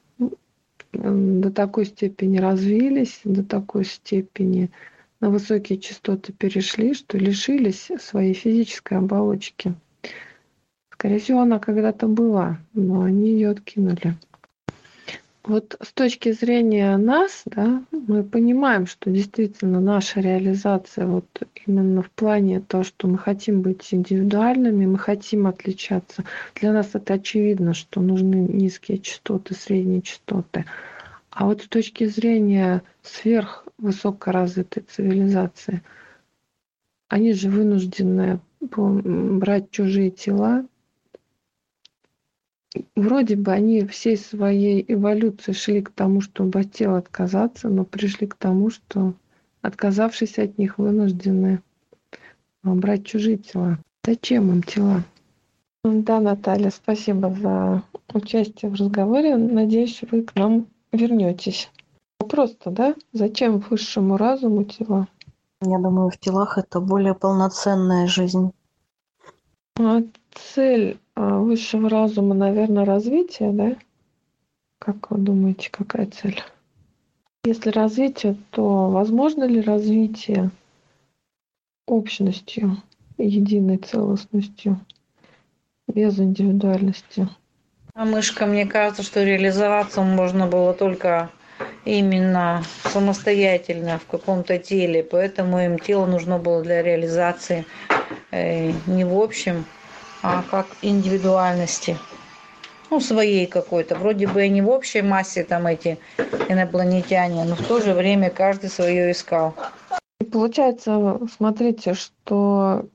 [0.93, 4.71] до такой степени развились, до такой степени
[5.21, 9.75] на высокие частоты перешли, что лишились своей физической оболочки.
[10.93, 14.15] Скорее всего, она когда-то была, но они ее откинули.
[15.49, 21.25] Вот с точки зрения нас, да, мы понимаем, что действительно наша реализация вот
[21.67, 26.25] именно в плане того, что мы хотим быть индивидуальными, мы хотим отличаться.
[26.55, 30.67] Для нас это очевидно, что нужны низкие частоты, средние частоты.
[31.31, 35.83] А вот с точки зрения сверхвысокоразвитой цивилизации,
[37.09, 40.67] они же вынуждены брать чужие тела.
[42.95, 48.27] Вроде бы они всей своей эволюции шли к тому, чтобы от тела отказаться, но пришли
[48.27, 49.15] к тому, что
[49.63, 51.63] отказавшись от них, вынуждены
[52.63, 53.79] брать чужие тела.
[54.05, 55.03] Зачем им тела?
[55.85, 59.37] Да, Наталья, спасибо за участие в разговоре.
[59.37, 61.71] Надеюсь, вы к нам вернетесь.
[62.19, 62.95] Просто, да?
[63.13, 65.09] Зачем высшему разуму тела?
[65.63, 68.53] Я думаю, в телах это более полноценная жизнь.
[69.81, 73.77] А цель а, высшего разума, наверное, развитие, да?
[74.81, 76.43] Как вы думаете, какая цель?
[77.45, 80.51] Если развитие, то возможно ли развитие
[81.87, 82.83] общностью,
[83.19, 84.81] единой целостностью,
[85.87, 87.29] без индивидуальности?
[87.95, 91.31] А мышка, мне кажется, что реализоваться можно было только
[91.85, 97.65] именно самостоятельно в каком-то теле, поэтому им тело нужно было для реализации
[98.31, 99.65] э, не в общем,
[100.23, 101.97] а как индивидуальности.
[102.91, 103.97] Ну, своей какой-то.
[103.97, 105.99] Вроде бы и не в общей массе там эти
[106.49, 109.55] инопланетяне, но в то же время каждый свое искал.
[110.21, 112.87] И получается, смотрите, что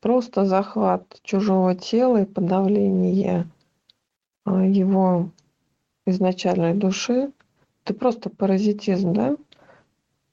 [0.00, 3.46] просто захват чужого тела и подавление
[4.46, 5.30] его
[6.06, 7.32] изначальной души.
[7.84, 9.36] Это просто паразитизм, да?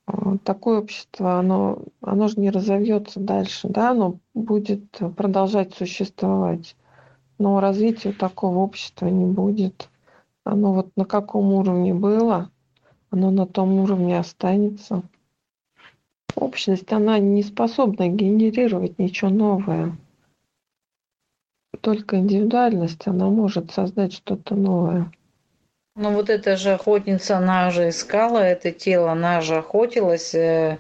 [0.06, 4.84] А, такое общество, оно, оно же не разовьется дальше, да, оно будет
[5.16, 6.76] продолжать существовать.
[7.38, 9.90] Но развития такого общества не будет.
[10.44, 12.50] Оно вот на каком уровне было,
[13.10, 15.04] оно на том уровне останется.
[16.36, 19.98] Общность, она не способна генерировать ничего новое.
[21.82, 25.12] Только индивидуальность, она может создать что-то новое.
[25.98, 30.78] Ну вот эта же охотница, она же искала это тело, она же охотилась э,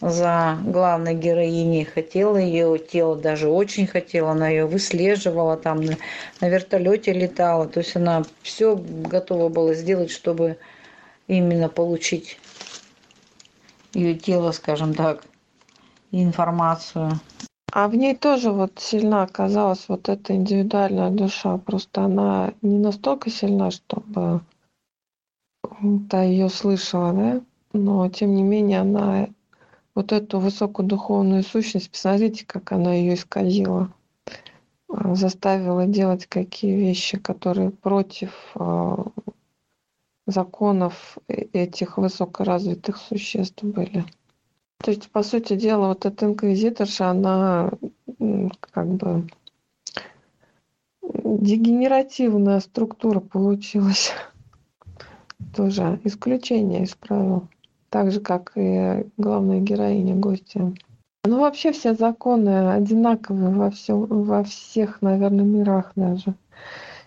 [0.00, 5.96] за главной героиней, хотела ее тело, даже очень хотела, она ее выслеживала, там на,
[6.40, 10.56] вертолете летала, то есть она все готова была сделать, чтобы
[11.26, 12.38] именно получить
[13.92, 15.24] ее тело, скажем так,
[16.12, 17.18] информацию.
[17.76, 21.58] А в ней тоже вот сильна оказалась вот эта индивидуальная душа.
[21.58, 24.42] Просто она не настолько сильна, чтобы
[26.08, 27.40] та ее слышала, да?
[27.72, 29.26] Но тем не менее она
[29.96, 33.92] вот эту высокую духовную сущность, посмотрите, как она ее исказила.
[34.88, 39.04] А, заставила делать какие вещи, которые против а,
[40.28, 44.04] законов э, этих высокоразвитых существ были.
[44.84, 47.70] То есть, по сути дела, вот эта инквизиторша, она
[48.60, 49.26] как бы
[51.00, 54.12] дегенеративная структура получилась.
[55.56, 57.48] Тоже исключение из правил.
[57.88, 60.74] Так же, как и главная героиня гостя.
[61.24, 66.34] Ну, вообще все законы одинаковые во, всем, во всех, наверное, мирах даже.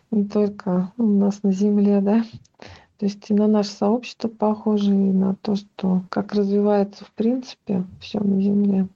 [0.10, 2.24] Не только у нас на Земле, да.
[2.98, 7.84] То есть и на наше сообщество похоже, и на то, что как развивается в принципе
[8.00, 8.88] все на Земле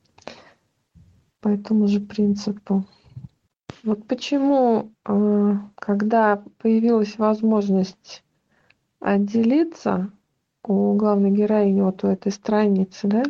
[1.39, 2.85] по этому же принципу.
[3.83, 8.23] Вот почему, а, когда появилась возможность
[8.99, 10.11] отделиться
[10.63, 13.23] у главной героини вот у этой страницы, да,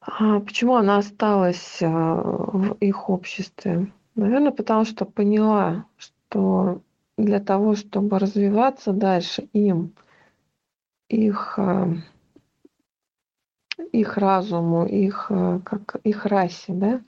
[0.00, 3.92] а почему она осталась а, в их обществе?
[4.14, 6.80] Наверное, потому что поняла, что
[7.24, 9.94] для того, чтобы развиваться дальше им,
[11.08, 11.94] их, э,
[13.92, 17.00] их разуму, их, э, как, их расе, да,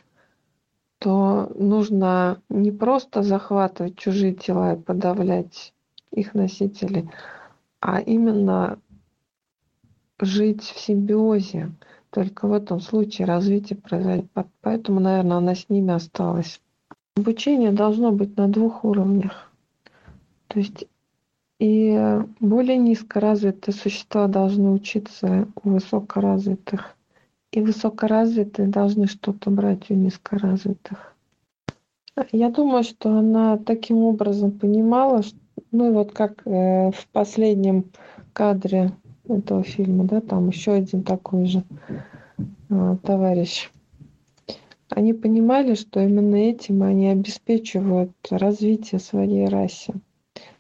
[0.98, 5.74] то нужно не просто захватывать чужие тела и подавлять
[6.12, 7.10] их носителей,
[7.80, 8.78] а именно
[10.20, 11.72] жить в симбиозе.
[12.10, 14.30] Только в этом случае развитие произойдет.
[14.60, 16.60] Поэтому, наверное, она с ними осталась.
[17.16, 19.51] Обучение должно быть на двух уровнях.
[20.52, 20.84] То есть
[21.58, 26.94] и более низкоразвитые существа должны учиться у высокоразвитых.
[27.52, 31.16] И высокоразвитые должны что-то брать у низкоразвитых.
[32.32, 35.38] Я думаю, что она таким образом понимала, что,
[35.70, 37.86] ну и вот как э, в последнем
[38.34, 38.92] кадре
[39.26, 41.64] этого фильма, да, там еще один такой же
[42.68, 43.70] э, товарищ.
[44.90, 49.94] Они понимали, что именно этим они обеспечивают развитие своей расе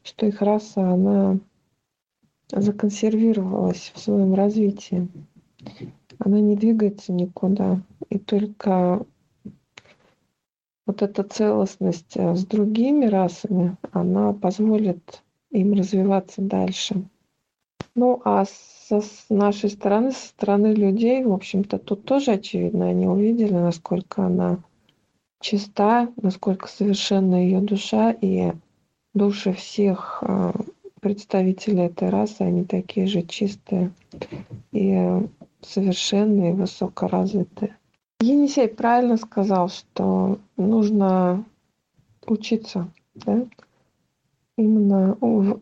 [0.02, 1.38] что их раса, она
[2.50, 5.08] законсервировалась в своем развитии.
[6.18, 7.80] Она не двигается никуда.
[8.10, 9.04] И только
[10.86, 17.04] вот эта целостность э, с другими расами, она позволит им развиваться дальше.
[17.94, 23.06] Ну, а со, с нашей стороны, со стороны людей, в общем-то, тут тоже очевидно, они
[23.06, 24.58] увидели, насколько она
[25.40, 28.52] чиста, насколько совершенна ее душа, и
[29.14, 30.52] души всех э,
[31.00, 33.92] представителей этой расы, они такие же чистые
[34.72, 35.20] и
[35.60, 37.76] совершенные, высокоразвитые.
[38.20, 41.44] Енисей правильно сказал, что нужно
[42.26, 43.44] учиться, да?
[44.56, 45.60] именно в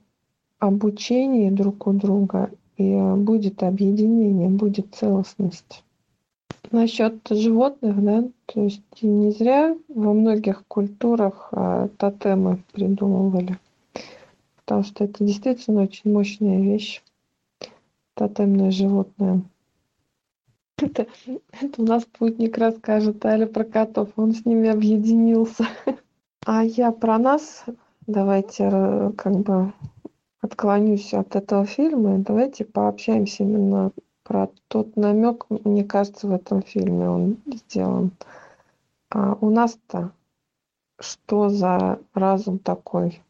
[0.58, 5.84] обучении друг у друга, и будет объединение, будет целостность.
[6.72, 13.58] Насчет животных, да, то есть не зря во многих культурах а, тотемы придумывали.
[14.56, 17.02] Потому что это действительно очень мощная вещь.
[18.14, 19.42] Тотемное животное.
[20.80, 21.06] Это,
[21.60, 24.08] это у нас путник расскажет Аля про котов.
[24.16, 25.66] Он с ними объединился.
[26.46, 27.66] А я про нас,
[28.06, 29.74] давайте э, как бы
[30.40, 32.18] отклонюсь от этого фильма.
[32.18, 33.92] Давайте пообщаемся именно
[34.30, 38.12] про тот намек, мне кажется, в этом фильме он сделан.
[39.10, 40.12] А у нас-то
[41.00, 43.20] что за разум такой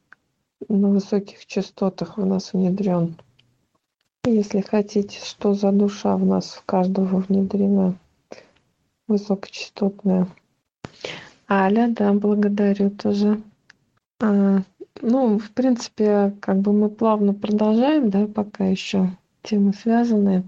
[0.69, 3.17] на высоких частотах в нас внедрен?
[4.27, 7.95] Если хотите, что за душа в нас в каждого внедрена?
[9.09, 10.27] высокочастотные.
[11.49, 13.41] Аля, да, благодарю тоже.
[14.21, 14.59] А,
[15.01, 19.09] ну, в принципе, как бы мы плавно продолжаем, да, пока еще
[19.43, 20.45] темы связанные.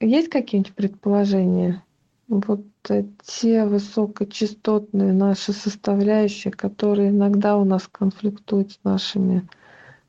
[0.00, 1.82] Есть какие-нибудь предположения?
[2.28, 9.46] Вот те высокочастотные наши составляющие, которые иногда у нас конфликтуют с нашими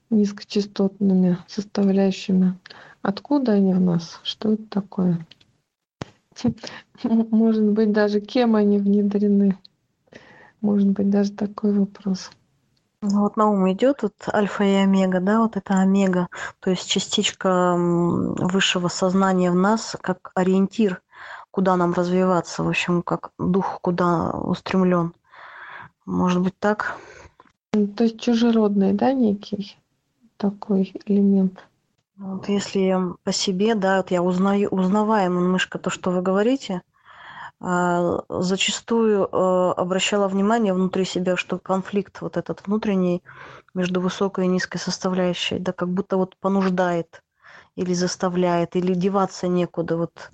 [0.10, 2.58] низкочастотными составляющими.
[3.02, 4.20] Откуда они в нас?
[4.24, 5.26] Что это такое?
[7.04, 9.58] Может быть, даже кем они внедрены?
[10.62, 12.32] Может быть, даже такой вопрос.
[13.02, 16.28] Ну, вот на ум идет вот альфа и омега, да, вот это омега,
[16.60, 21.02] то есть частичка высшего сознания в нас как ориентир,
[21.52, 25.14] куда нам развиваться, в общем, как дух куда устремлен.
[26.06, 26.98] Может быть так?
[27.72, 29.78] То есть чужеродный, да, некий
[30.38, 31.66] такой элемент?
[32.18, 36.82] Вот если по себе, да, вот я узнаю, узнаваем немножко то, что вы говорите–
[38.30, 43.24] зачастую э, обращала внимание внутри себя, что конфликт вот этот внутренний
[43.74, 47.24] между высокой и низкой составляющей, да, как будто вот понуждает
[47.76, 49.98] или заставляет, или деваться некуда.
[49.98, 50.32] Вот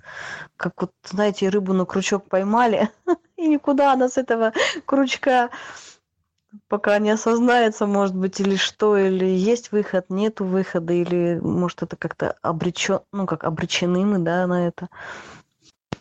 [0.56, 2.90] как вот, знаете, рыбу на крючок поймали,
[3.36, 4.52] и никуда она с этого
[4.86, 5.48] крючка
[6.68, 11.96] пока не осознается, может быть, или что, или есть выход, нету выхода, или может это
[11.96, 14.88] как-то обречен, ну как обречены мы, да, на это.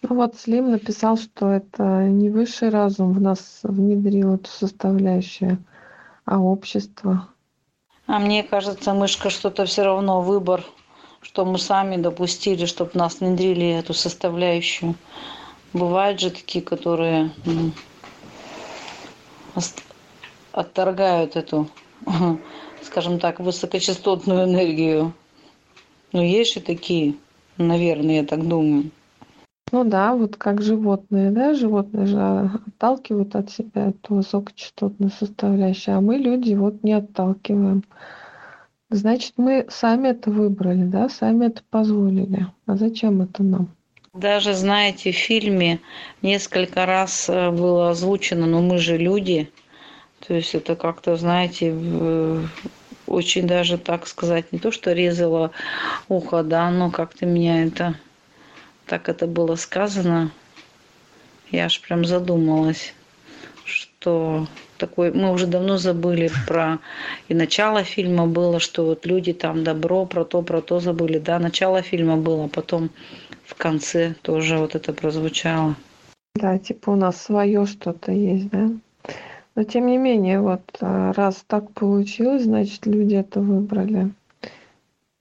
[0.02, 5.60] Ну вот Слим написал, что это не высший разум в нас внедрил эту составляющую,
[6.26, 7.28] а общество.
[8.08, 10.66] А мне кажется, мышка, что-то все равно выбор,
[11.22, 14.96] что мы сами допустили, чтобы нас внедрили эту составляющую.
[15.72, 17.72] Бывают же такие, которые ну,
[20.52, 21.70] отторгают эту,
[22.82, 25.14] скажем так, высокочастотную энергию.
[26.12, 27.16] Ну, есть же такие,
[27.58, 28.90] наверное, я так думаю.
[29.72, 36.02] Ну да, вот как животные, да, животные же отталкивают от себя эту высокочастотную составляющую, а
[36.02, 37.84] мы, люди, вот не отталкиваем.
[38.90, 42.48] Значит, мы сами это выбрали, да, сами это позволили.
[42.66, 43.70] А зачем это нам?
[44.14, 45.80] Даже, знаете, в фильме
[46.22, 49.50] несколько раз э, было озвучено, но мы же люди.
[50.28, 51.74] То есть это как-то, знаете,
[53.08, 55.52] очень даже, так сказать, не то, что резало
[56.10, 57.96] ухо, да, но как-то меня это
[58.92, 60.32] так это было сказано,
[61.50, 62.94] я аж прям задумалась,
[63.64, 66.80] что такой, мы уже давно забыли про,
[67.30, 71.40] и начало фильма было, что вот люди там добро, про то, про то забыли, да,
[71.40, 72.90] начало фильма было, потом
[73.46, 75.76] в конце тоже вот это прозвучало.
[76.36, 78.72] Да, типа у нас свое что-то есть, да?
[79.56, 84.12] Но тем не менее, вот а, раз так получилось, значит, люди это выбрали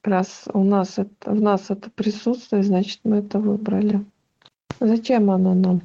[0.02, 4.04] раз у нас это, в нас это присутствует, значит, мы это выбрали.
[4.80, 5.82] Зачем оно нам?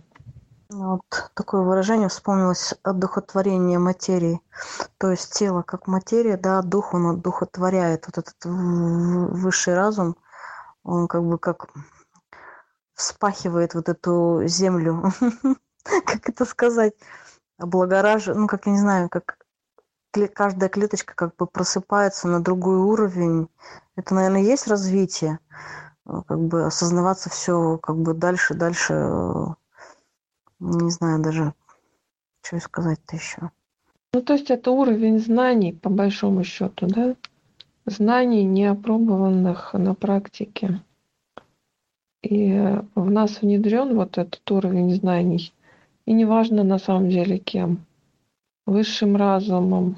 [0.70, 4.41] Вот такое выражение вспомнилось одухотворение материи.
[4.97, 8.07] То есть тело как материя, да, дух он одухотворяет.
[8.07, 10.18] Вот этот высший разум,
[10.84, 11.70] он как бы как
[12.95, 15.11] вспахивает вот эту землю.
[15.84, 16.93] Как это сказать?
[17.59, 19.44] Облагораживает, ну, как я не знаю, как
[20.24, 23.47] каждая клеточка как бы просыпается на другой уровень.
[23.95, 25.39] Это, наверное, есть развитие,
[26.05, 29.45] э, как бы осознаваться все как бы дальше, дальше, э,
[30.59, 31.53] не знаю даже,
[32.41, 33.51] что сказать-то еще.
[34.13, 37.16] Ну, то есть это уровень знаний, по большому счету, да?
[37.86, 40.82] Знаний, не опробованных на практике.
[42.24, 45.53] И в нас внедрен вот этот уровень знаний.
[46.05, 47.86] И неважно на самом деле кем.
[48.66, 49.97] Высшим разумом,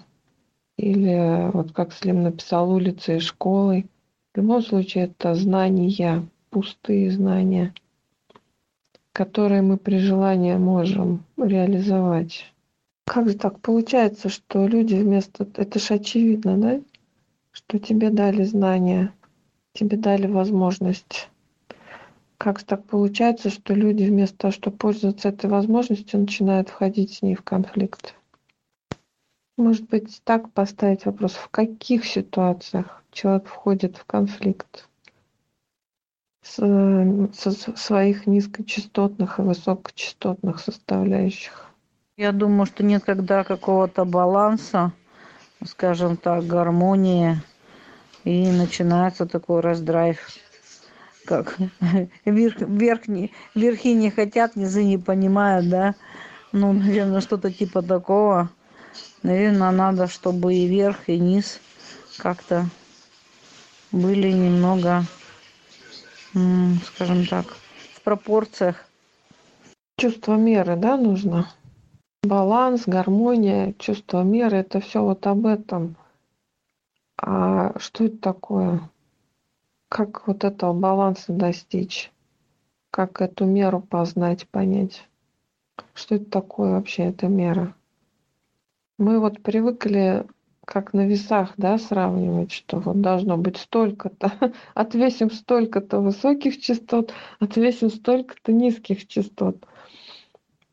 [0.78, 3.88] или вот как Слим написал, улицей и школой.
[4.34, 7.74] В любом случае это знания, пустые знания,
[9.12, 12.46] которые мы при желании можем реализовать.
[13.06, 15.48] Как же так получается, что люди вместо...
[15.56, 16.82] Это же очевидно, да?
[17.52, 19.14] Что тебе дали знания,
[19.74, 21.30] тебе дали возможность.
[22.38, 27.22] Как же так получается, что люди вместо того, чтобы пользоваться этой возможностью, начинают входить с
[27.24, 28.14] ней в конфликт?
[29.58, 34.88] Может быть, так поставить вопрос, в каких ситуациях человек входит в конфликт
[36.44, 41.66] со своих низкочастотных и высокочастотных составляющих?
[42.18, 44.94] Я думаю, что нет когда какого-то баланса,
[45.66, 47.42] скажем так, гармонии,
[48.24, 50.20] и начинается такой раздрайв
[51.26, 51.58] как
[52.26, 55.96] верх, верхние, верхи не хотят, низы не понимают, да?
[56.52, 58.50] Ну, наверное, что-то типа такого
[59.24, 61.60] наверное надо чтобы и верх и низ
[62.18, 62.68] как-то
[63.92, 65.06] были немного
[66.86, 67.46] скажем так
[67.96, 68.88] в пропорциях
[69.98, 71.50] чувство меры, да, нужно?
[72.22, 75.96] Баланс, гармония, чувство меры– это все вот об этом.
[77.18, 78.90] А что это такое?
[79.90, 82.12] Как вот этого баланса достичь?
[82.92, 85.08] Как эту меру познать, понять?
[85.94, 87.74] Что это такое вообще, эта мера?
[88.98, 90.26] Мы вот привыкли
[90.66, 97.90] как на весах, да, сравнивать, что вот должно быть столько-то, отвесим столько-то высоких частот, отвесим
[97.90, 99.64] столько-то низких частот.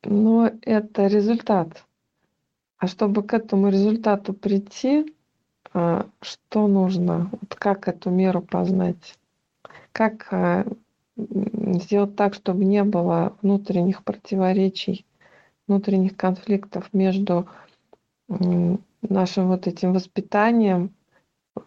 [0.02, 1.84] Но это результат.
[2.78, 5.14] А чтобы к этому результату прийти,
[5.72, 7.30] а, что нужно?
[7.30, 9.16] Вот как эту меру познать?
[9.92, 10.66] Как а,
[11.16, 15.06] сделать так, чтобы не было внутренних противоречий,
[15.68, 17.48] внутренних конфликтов между
[19.02, 20.94] нашим вот этим воспитанием,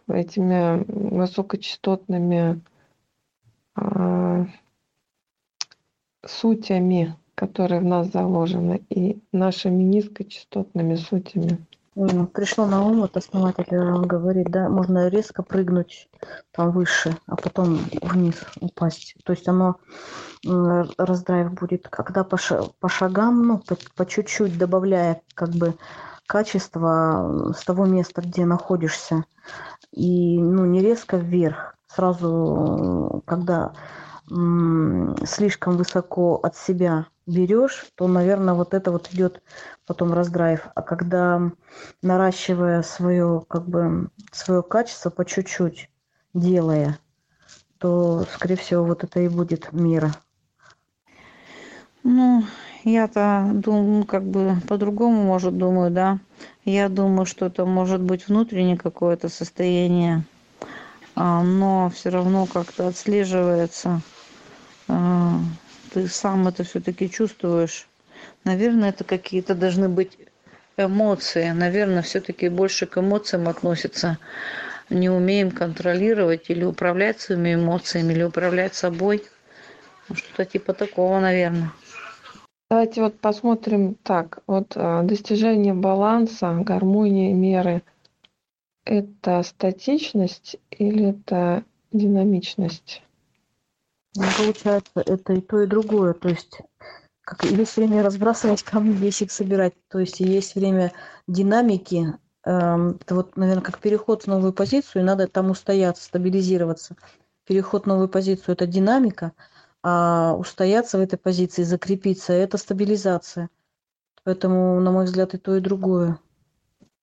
[0.08, 2.62] этими высокочастотными
[3.76, 4.46] э,
[6.26, 11.66] сутями, которые в нас заложены, и нашими низкочастотными сутями.
[12.34, 16.08] Пришло на ум, вот основатель говорит, да, можно резко прыгнуть
[16.52, 19.16] там выше, а потом вниз упасть.
[19.24, 19.78] То есть оно,
[20.46, 22.38] раздрайв будет, когда по,
[22.80, 23.64] по шагам, ну,
[23.96, 25.74] по чуть-чуть добавляя как бы
[26.28, 29.26] качество с того места, где находишься.
[29.92, 33.74] И ну, не резко вверх, сразу, когда
[34.32, 39.42] м- слишком высоко от себя берешь, то, наверное, вот это вот идет
[39.86, 40.68] потом раздрайв.
[40.76, 41.52] А когда
[42.02, 45.90] наращивая свое, как бы, свое качество по чуть-чуть,
[46.34, 47.00] делая,
[47.80, 50.12] то, скорее всего, вот это и будет мера.
[52.04, 52.44] Ну,
[52.84, 56.20] я-то думаю, как бы по-другому, может, думаю, да.
[56.64, 60.24] Я думаю, что это может быть внутреннее какое-то состояние,
[61.16, 64.02] а, но все равно как-то отслеживается.
[64.88, 65.40] А,
[65.94, 67.88] ты сам это все-таки чувствуешь.
[68.44, 70.18] Наверное, это какие-то должны быть
[70.78, 71.50] эмоции.
[71.52, 74.18] Наверное, все-таки больше к эмоциям относится.
[74.90, 79.24] Не умеем контролировать или управлять своими эмоциями, или управлять собой.
[80.14, 81.72] Что-то типа такого, наверное.
[82.70, 84.40] Давайте вот посмотрим так.
[84.46, 87.82] Вот а, достижение баланса, гармонии, меры–
[88.86, 91.64] это статичность или это
[91.94, 93.02] динамичность?
[94.16, 96.14] Ну, получается, это и то, и другое.
[96.14, 96.60] То есть
[97.22, 99.74] как есть время разбрасывать камни, есть их собирать.
[99.88, 100.92] То есть есть время
[101.26, 102.16] динамики.
[102.44, 106.98] Эм, это вот, наверное, как переход в новую позицию, и надо там устояться, стабилизироваться.
[107.46, 109.32] Переход в новую позицию– это динамика–
[109.90, 113.50] а устояться в этой позиции, закрепиться– это стабилизация.
[114.26, 116.20] Поэтому, на мой взгляд, и то, и другое.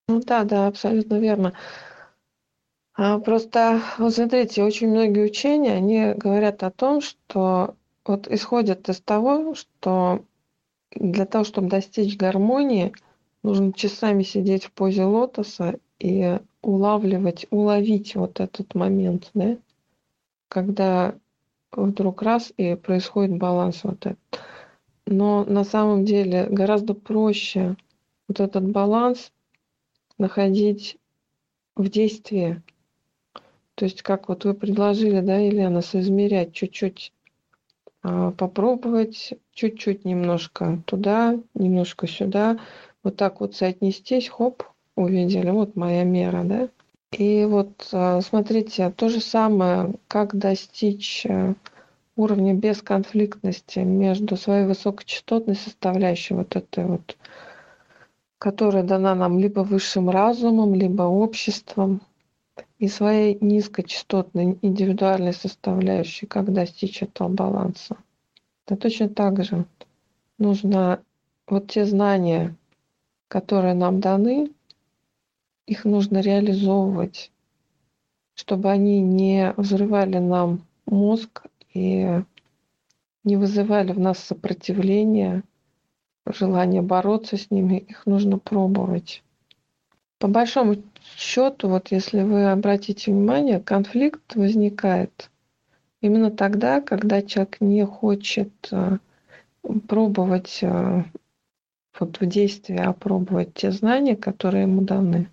[0.06, 1.54] Ну да, да, абсолютно верно.
[2.92, 7.74] А просто, вот смотрите, очень многие учения, они говорят о том, что
[8.04, 10.22] вот исходят из того, что
[10.94, 12.92] для того, чтобы достичь гармонии,
[13.42, 19.56] нужно часами сидеть в позе лотоса и улавливать, уловить вот этот момент, да,
[20.48, 21.14] когда
[21.76, 24.18] вдруг раз и происходит баланс вот этот.
[25.06, 27.76] Но на самом деле гораздо проще
[28.28, 29.32] вот этот баланс
[30.18, 30.98] находить
[31.76, 32.62] в действии.
[33.74, 37.12] То есть как вот вы предложили, да, Елена, соизмерять чуть-чуть,
[38.02, 42.58] а, попробовать чуть-чуть немножко туда, немножко сюда,
[43.02, 44.62] вот так вот соотнестись, хоп,
[44.96, 46.68] увидели, вот моя мера, да,
[47.18, 51.54] и вот а, смотрите, то же самое, как достичь э,
[52.16, 57.16] уровня бесконфликтности между своей высокочастотной составляющей, вот этой вот,
[58.38, 62.00] которая дана нам либо высшим разумом, либо обществом,
[62.78, 67.96] и своей низкочастотной индивидуальной составляющей, как достичь этого баланса.
[68.66, 69.64] Да точно так же
[70.38, 71.00] нужно
[71.46, 72.54] вот те знания,
[73.28, 74.50] которые нам даны,
[75.66, 77.32] их нужно реализовывать,
[78.34, 82.22] чтобы они не взрывали нам мозг и
[83.24, 85.42] не вызывали в нас сопротивления,
[86.26, 89.22] желание бороться с ними, их нужно пробовать.
[90.18, 90.76] По большому
[91.16, 95.30] счету, вот если вы обратите внимание, конфликт возникает
[96.00, 98.98] именно тогда, когда человек не хочет э,
[99.88, 101.04] пробовать э,
[101.98, 105.28] вот в действии опробовать те знания, которые ему даны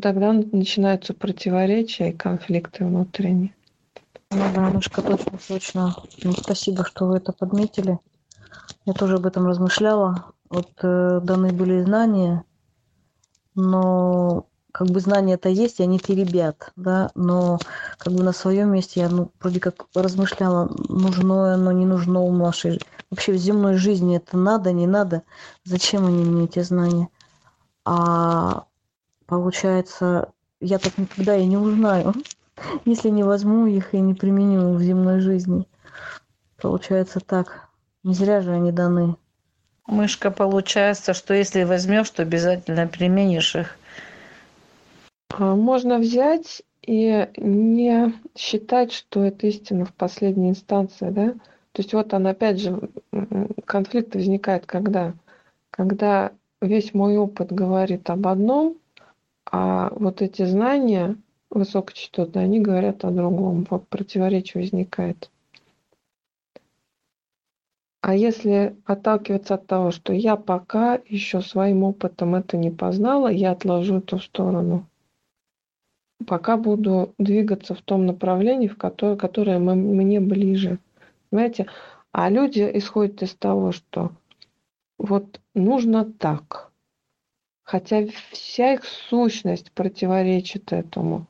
[0.00, 3.54] тогда начинаются противоречия и конфликты внутренние.
[4.30, 5.96] Ну да, Анушка, точно, точно.
[6.22, 7.98] Ну, спасибо, что вы это подметили.
[8.84, 10.32] Я тоже об этом размышляла.
[10.48, 12.44] Вот э, даны были знания,
[13.54, 17.58] но как бы знания-то есть, и они ребят, да, но
[17.96, 22.32] как бы на своем месте я, ну, вроде как размышляла, нужно оно, не нужно в
[22.32, 22.78] нашей,
[23.10, 25.22] вообще в земной жизни это надо, не надо,
[25.64, 27.08] зачем они мне эти знания?
[27.86, 28.66] А
[29.26, 32.14] получается, я так никогда и не узнаю,
[32.84, 35.66] если не возьму их и не применю в земной жизни.
[36.60, 37.68] Получается так.
[38.02, 39.16] Не зря же они даны.
[39.86, 43.76] Мышка, получается, что если возьмешь, то обязательно применишь их.
[45.30, 51.32] А, можно взять и не считать, что это истина в последней инстанции, да?
[51.72, 52.80] То есть вот он опять же,
[53.64, 55.14] конфликт возникает когда?
[55.70, 58.76] Когда весь мой опыт говорит об одном,
[59.50, 61.16] а вот эти знания
[61.50, 63.66] высокочастотные, они говорят о другом.
[63.70, 65.30] Вот противоречие возникает.
[68.02, 73.52] А если отталкиваться от того, что я пока еще своим опытом это не познала, я
[73.52, 74.86] отложу эту сторону.
[76.26, 80.78] Пока буду двигаться в том направлении, в которое, которое мне ближе.
[81.30, 81.66] Понимаете?
[82.12, 84.12] А люди исходят из того, что
[84.98, 86.65] вот нужно так.
[87.66, 91.26] Хотя вся их сущность противоречит этому.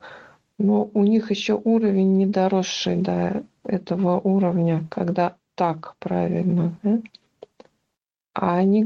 [0.58, 6.76] Но у них еще уровень не доросший до этого уровня, когда так правильно.
[6.82, 7.00] Да?
[8.34, 8.84] А они,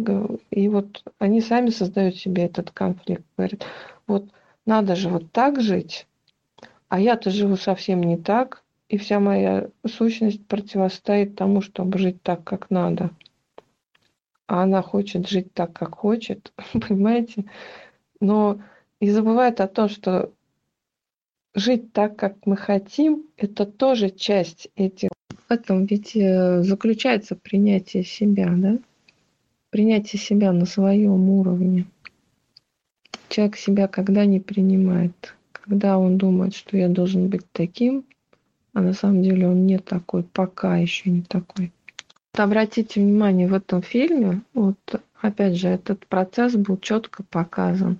[0.50, 3.24] и вот они сами создают себе этот конфликт.
[3.36, 3.66] Говорят,
[4.06, 4.26] вот
[4.64, 6.06] надо же вот так жить,
[6.88, 12.44] а я-то живу совсем не так, и вся моя сущность противостоит тому, чтобы жить так,
[12.44, 13.10] как надо.
[14.50, 17.44] А она хочет жить так, как хочет, понимаете?
[18.18, 18.60] Но
[18.98, 20.32] и забывает о том, что
[21.54, 25.10] жить так, как мы хотим, это тоже часть этих
[25.48, 28.78] в этом ведь э, заключается принятие себя, да?
[29.70, 31.86] Принятие себя на своем уровне.
[33.28, 38.04] Человек себя когда не принимает, когда он думает, что я должен быть таким,
[38.72, 41.70] а на самом деле он не такой, пока еще не такой.
[42.34, 44.78] Обратите внимание, в этом фильме, вот
[45.20, 47.98] опять же, этот процесс был четко показан.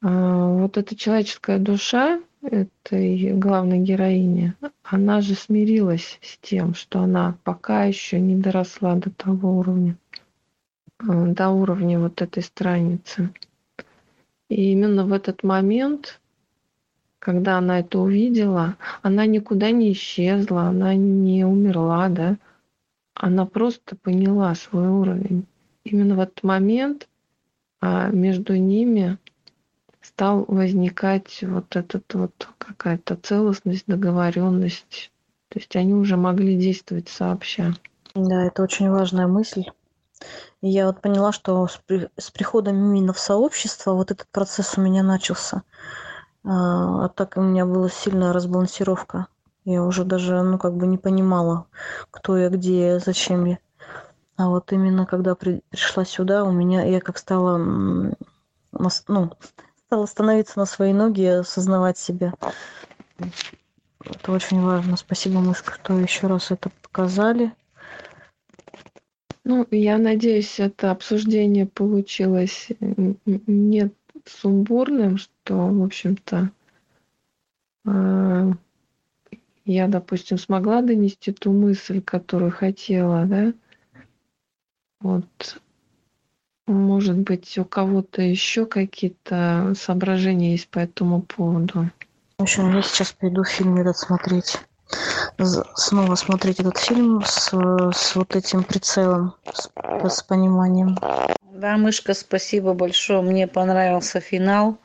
[0.00, 7.36] А, вот эта человеческая душа, этой главной героини, она же смирилась с тем, что она
[7.44, 9.96] пока еще не доросла до того уровня,
[11.00, 13.30] э, до уровня вот этой страницы.
[14.48, 16.20] И именно в этот момент,
[17.18, 22.36] когда она это увидела, она никуда не исчезла, она не умерла, да,
[23.14, 25.46] она просто поняла свой уровень.
[25.84, 27.08] Именно в этот момент
[27.82, 29.18] а между ними
[30.00, 35.10] стал возникать вот этот вот какая-то целостность, договоренность.
[35.48, 37.74] То есть они уже могли действовать сообща.
[38.14, 39.64] Да, это очень важная мысль.
[40.60, 44.78] И я вот поняла, что с, при, с приходом именно в сообщество вот этот процесс
[44.78, 45.62] у меня начался.
[46.44, 49.26] А, а так у меня была сильная разбалансировка.
[49.64, 51.66] Я уже даже, ну, как бы не понимала,
[52.10, 53.58] кто я, где я, зачем я.
[54.36, 59.32] А вот именно когда при, пришла сюда, у меня, я как стала, ну,
[59.86, 62.34] стала становиться на свои ноги осознавать себя.
[64.04, 64.96] Это очень важно.
[64.96, 67.52] Спасибо, мышка, что еще раз это показали.
[69.44, 73.90] Ну, я надеюсь, это обсуждение получилось не
[74.24, 76.50] сумбурным, что, в общем-то,
[77.86, 78.52] а,
[79.64, 83.52] я, допустим, смогла донести ту мысль, которую хотела, да,
[85.00, 85.60] вот
[86.66, 91.90] может быть, у кого-то еще какие-то соображения есть по этому поводу?
[92.38, 94.58] В общем, я сейчас пойду фильм этот смотреть.
[95.74, 99.70] Снова смотреть этот фильм с, с вот этим прицелом, с,
[100.08, 100.98] с пониманием.
[101.52, 103.22] Да, Мышка, спасибо большое.
[103.22, 104.78] Мне понравился финал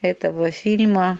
[0.00, 1.18] этого фильма,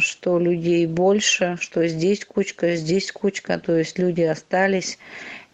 [0.00, 4.98] что людей больше, что здесь кучка, здесь кучка, то есть люди остались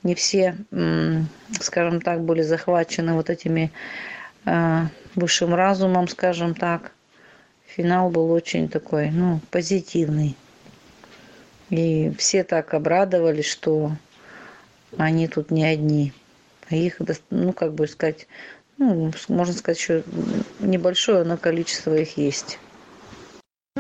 [0.03, 0.57] не все,
[1.61, 3.73] скажем так, были захвачены вот этими
[4.45, 6.93] а, высшим разумом, скажем так.
[7.67, 10.37] Финал был очень такой, ну, позитивный.
[11.69, 13.93] И все так обрадовались, что
[14.97, 16.13] они тут не одни.
[16.71, 17.01] А их,
[17.31, 18.29] ну, как бы сказать,
[18.79, 20.05] ну, можно сказать, еще
[20.61, 22.59] небольшое, но количество их есть.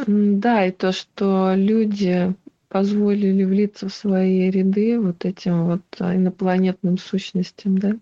[0.06, 2.34] Да, и то, что люди
[2.68, 7.96] позволили влиться в свои ряды вот этим вот а, инопланетным сущностям, да?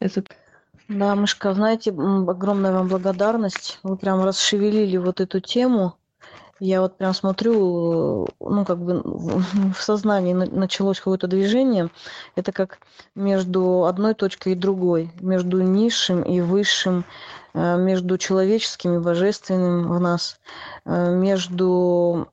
[0.00, 0.24] Это...
[0.88, 3.78] Да, Мышка, знаете, огромная вам благодарность.
[3.82, 5.96] Вы прям расшевелили вот эту тему.
[6.64, 11.90] Я вот прям смотрю, ну, как бы в сознании началось какое-то движение.
[12.36, 12.78] Это как
[13.14, 17.04] между одной точкой и другой, между низшим и высшим,
[17.52, 20.40] э, между человеческим и божественным в нас,
[20.86, 22.28] э, между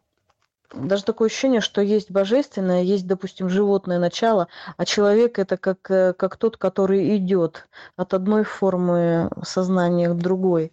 [0.73, 6.37] даже такое ощущение, что есть божественное, есть, допустим, животное начало, а человек это как, как
[6.37, 7.67] тот, который идет
[7.97, 10.71] от одной формы сознания к другой.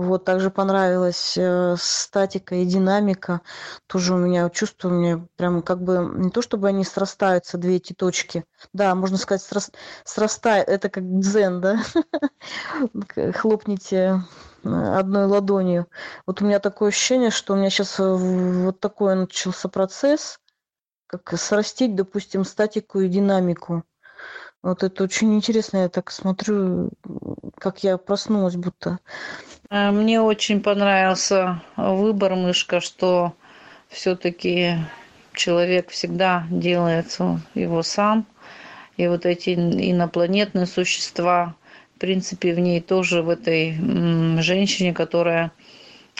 [0.00, 3.42] Вот, также понравилась э, статика и динамика.
[3.86, 7.76] Тоже у меня чувство, у меня прям как бы не то, чтобы они срастаются, две
[7.76, 8.46] эти точки.
[8.72, 9.70] Да, можно сказать, срас,
[10.04, 11.82] срастает, это как дзен, да?
[13.34, 14.22] Хлопните
[14.62, 15.86] одной ладонью.
[16.24, 20.40] Вот у меня такое ощущение, что у меня сейчас вот такой начался процесс,
[21.08, 23.84] как срастить, допустим, статику и динамику.
[24.62, 26.90] Вот это очень интересно, я так смотрю,
[27.58, 28.98] как я проснулась будто.
[29.70, 33.34] Э, мне очень понравился выбор мышка, что
[33.88, 34.78] все-таки
[35.32, 37.16] человек всегда делает
[37.54, 38.26] его сам.
[38.96, 41.54] И вот эти инопланетные существа,
[41.96, 43.76] в принципе, в ней тоже, в этой
[44.42, 45.52] женщине, которая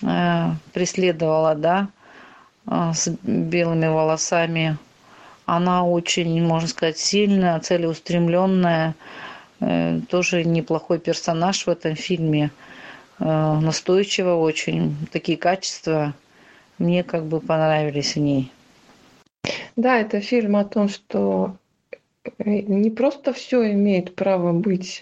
[0.03, 1.88] э, преследовала, да,
[2.66, 4.78] э, с белыми волосами
[5.44, 8.94] она очень, можно сказать, сильная, целеустремленная,
[10.09, 12.53] тоже неплохой персонаж в этом фильме,
[13.21, 14.97] настойчиво очень.
[15.12, 16.14] Такие качества
[16.79, 18.51] мне как бы понравились в ней.
[19.77, 21.57] Да, это фильм о том, что
[22.39, 25.01] э, не просто все имеет право быть,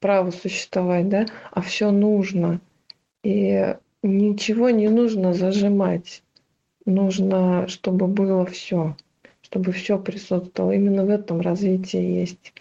[0.00, 2.60] право существовать, да, а все нужно.
[3.22, 6.22] И ничего не нужно зажимать.
[6.84, 8.94] Нужно, чтобы было все
[9.50, 10.72] чтобы все присутствовало.
[10.72, 12.52] Именно в этом развитие есть.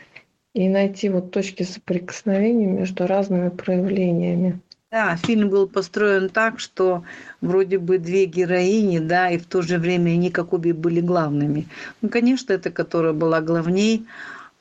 [0.56, 4.60] И найти вот точки соприкосновения между разными проявлениями.
[4.92, 7.04] Да, фильм был построен так, что
[7.42, 11.68] вроде бы две героини, да, и в то же время они как обе были главными.
[12.02, 14.08] Ну, конечно, это которая была главней,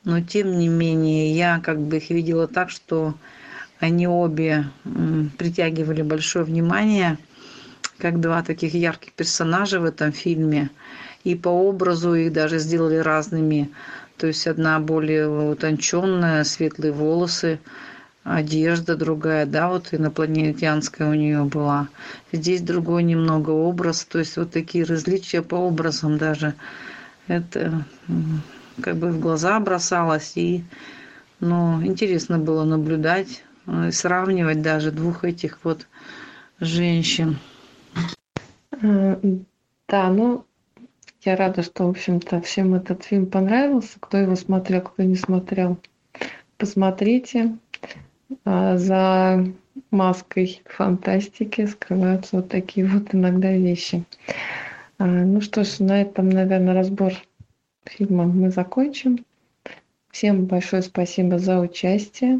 [0.04, 3.14] но тем не менее я как бы их видела так, что
[3.80, 4.66] они обе
[5.38, 7.16] притягивали большое внимание,
[7.96, 10.70] как два таких ярких персонажа в этом фильме–
[11.24, 13.70] и по образу их даже сделали разными.
[14.16, 17.60] То есть одна более утонченная, светлые волосы,
[18.36, 21.88] одежда другая, да, вот инопланетянская у нее была.
[22.32, 26.54] Здесь другой немного образ, то есть вот такие различия по образам даже.
[27.26, 27.84] Это
[28.80, 30.64] как бы в глаза бросалось, и
[31.40, 35.86] ну, интересно было наблюдать, э, сравнивать даже двух этих вот
[36.60, 37.38] женщин.
[38.82, 39.16] Э,
[39.88, 40.44] да, ну
[41.22, 43.98] я рада, что, в общем-то, всем этот фильм понравился.
[44.00, 45.78] Кто его смотрел, кто не смотрел,
[46.56, 47.56] посмотрите.
[48.44, 49.46] А, за
[49.90, 54.04] маской фантастики скрываются вот такие вот иногда вещи.
[54.98, 57.12] А, ну что ж, на этом, наверное, разбор
[57.84, 59.24] фильма мы закончим.
[60.10, 62.38] Всем большое спасибо за участие.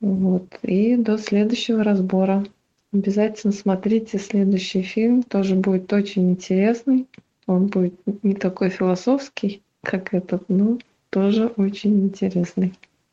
[0.00, 0.58] Вот.
[0.62, 2.44] И до следующего разбора.
[2.92, 7.06] Обязательно смотрите следующий фильм, тоже будет очень интересный.
[7.46, 12.74] Он будет не такой философский, как этот, но тоже очень интересный.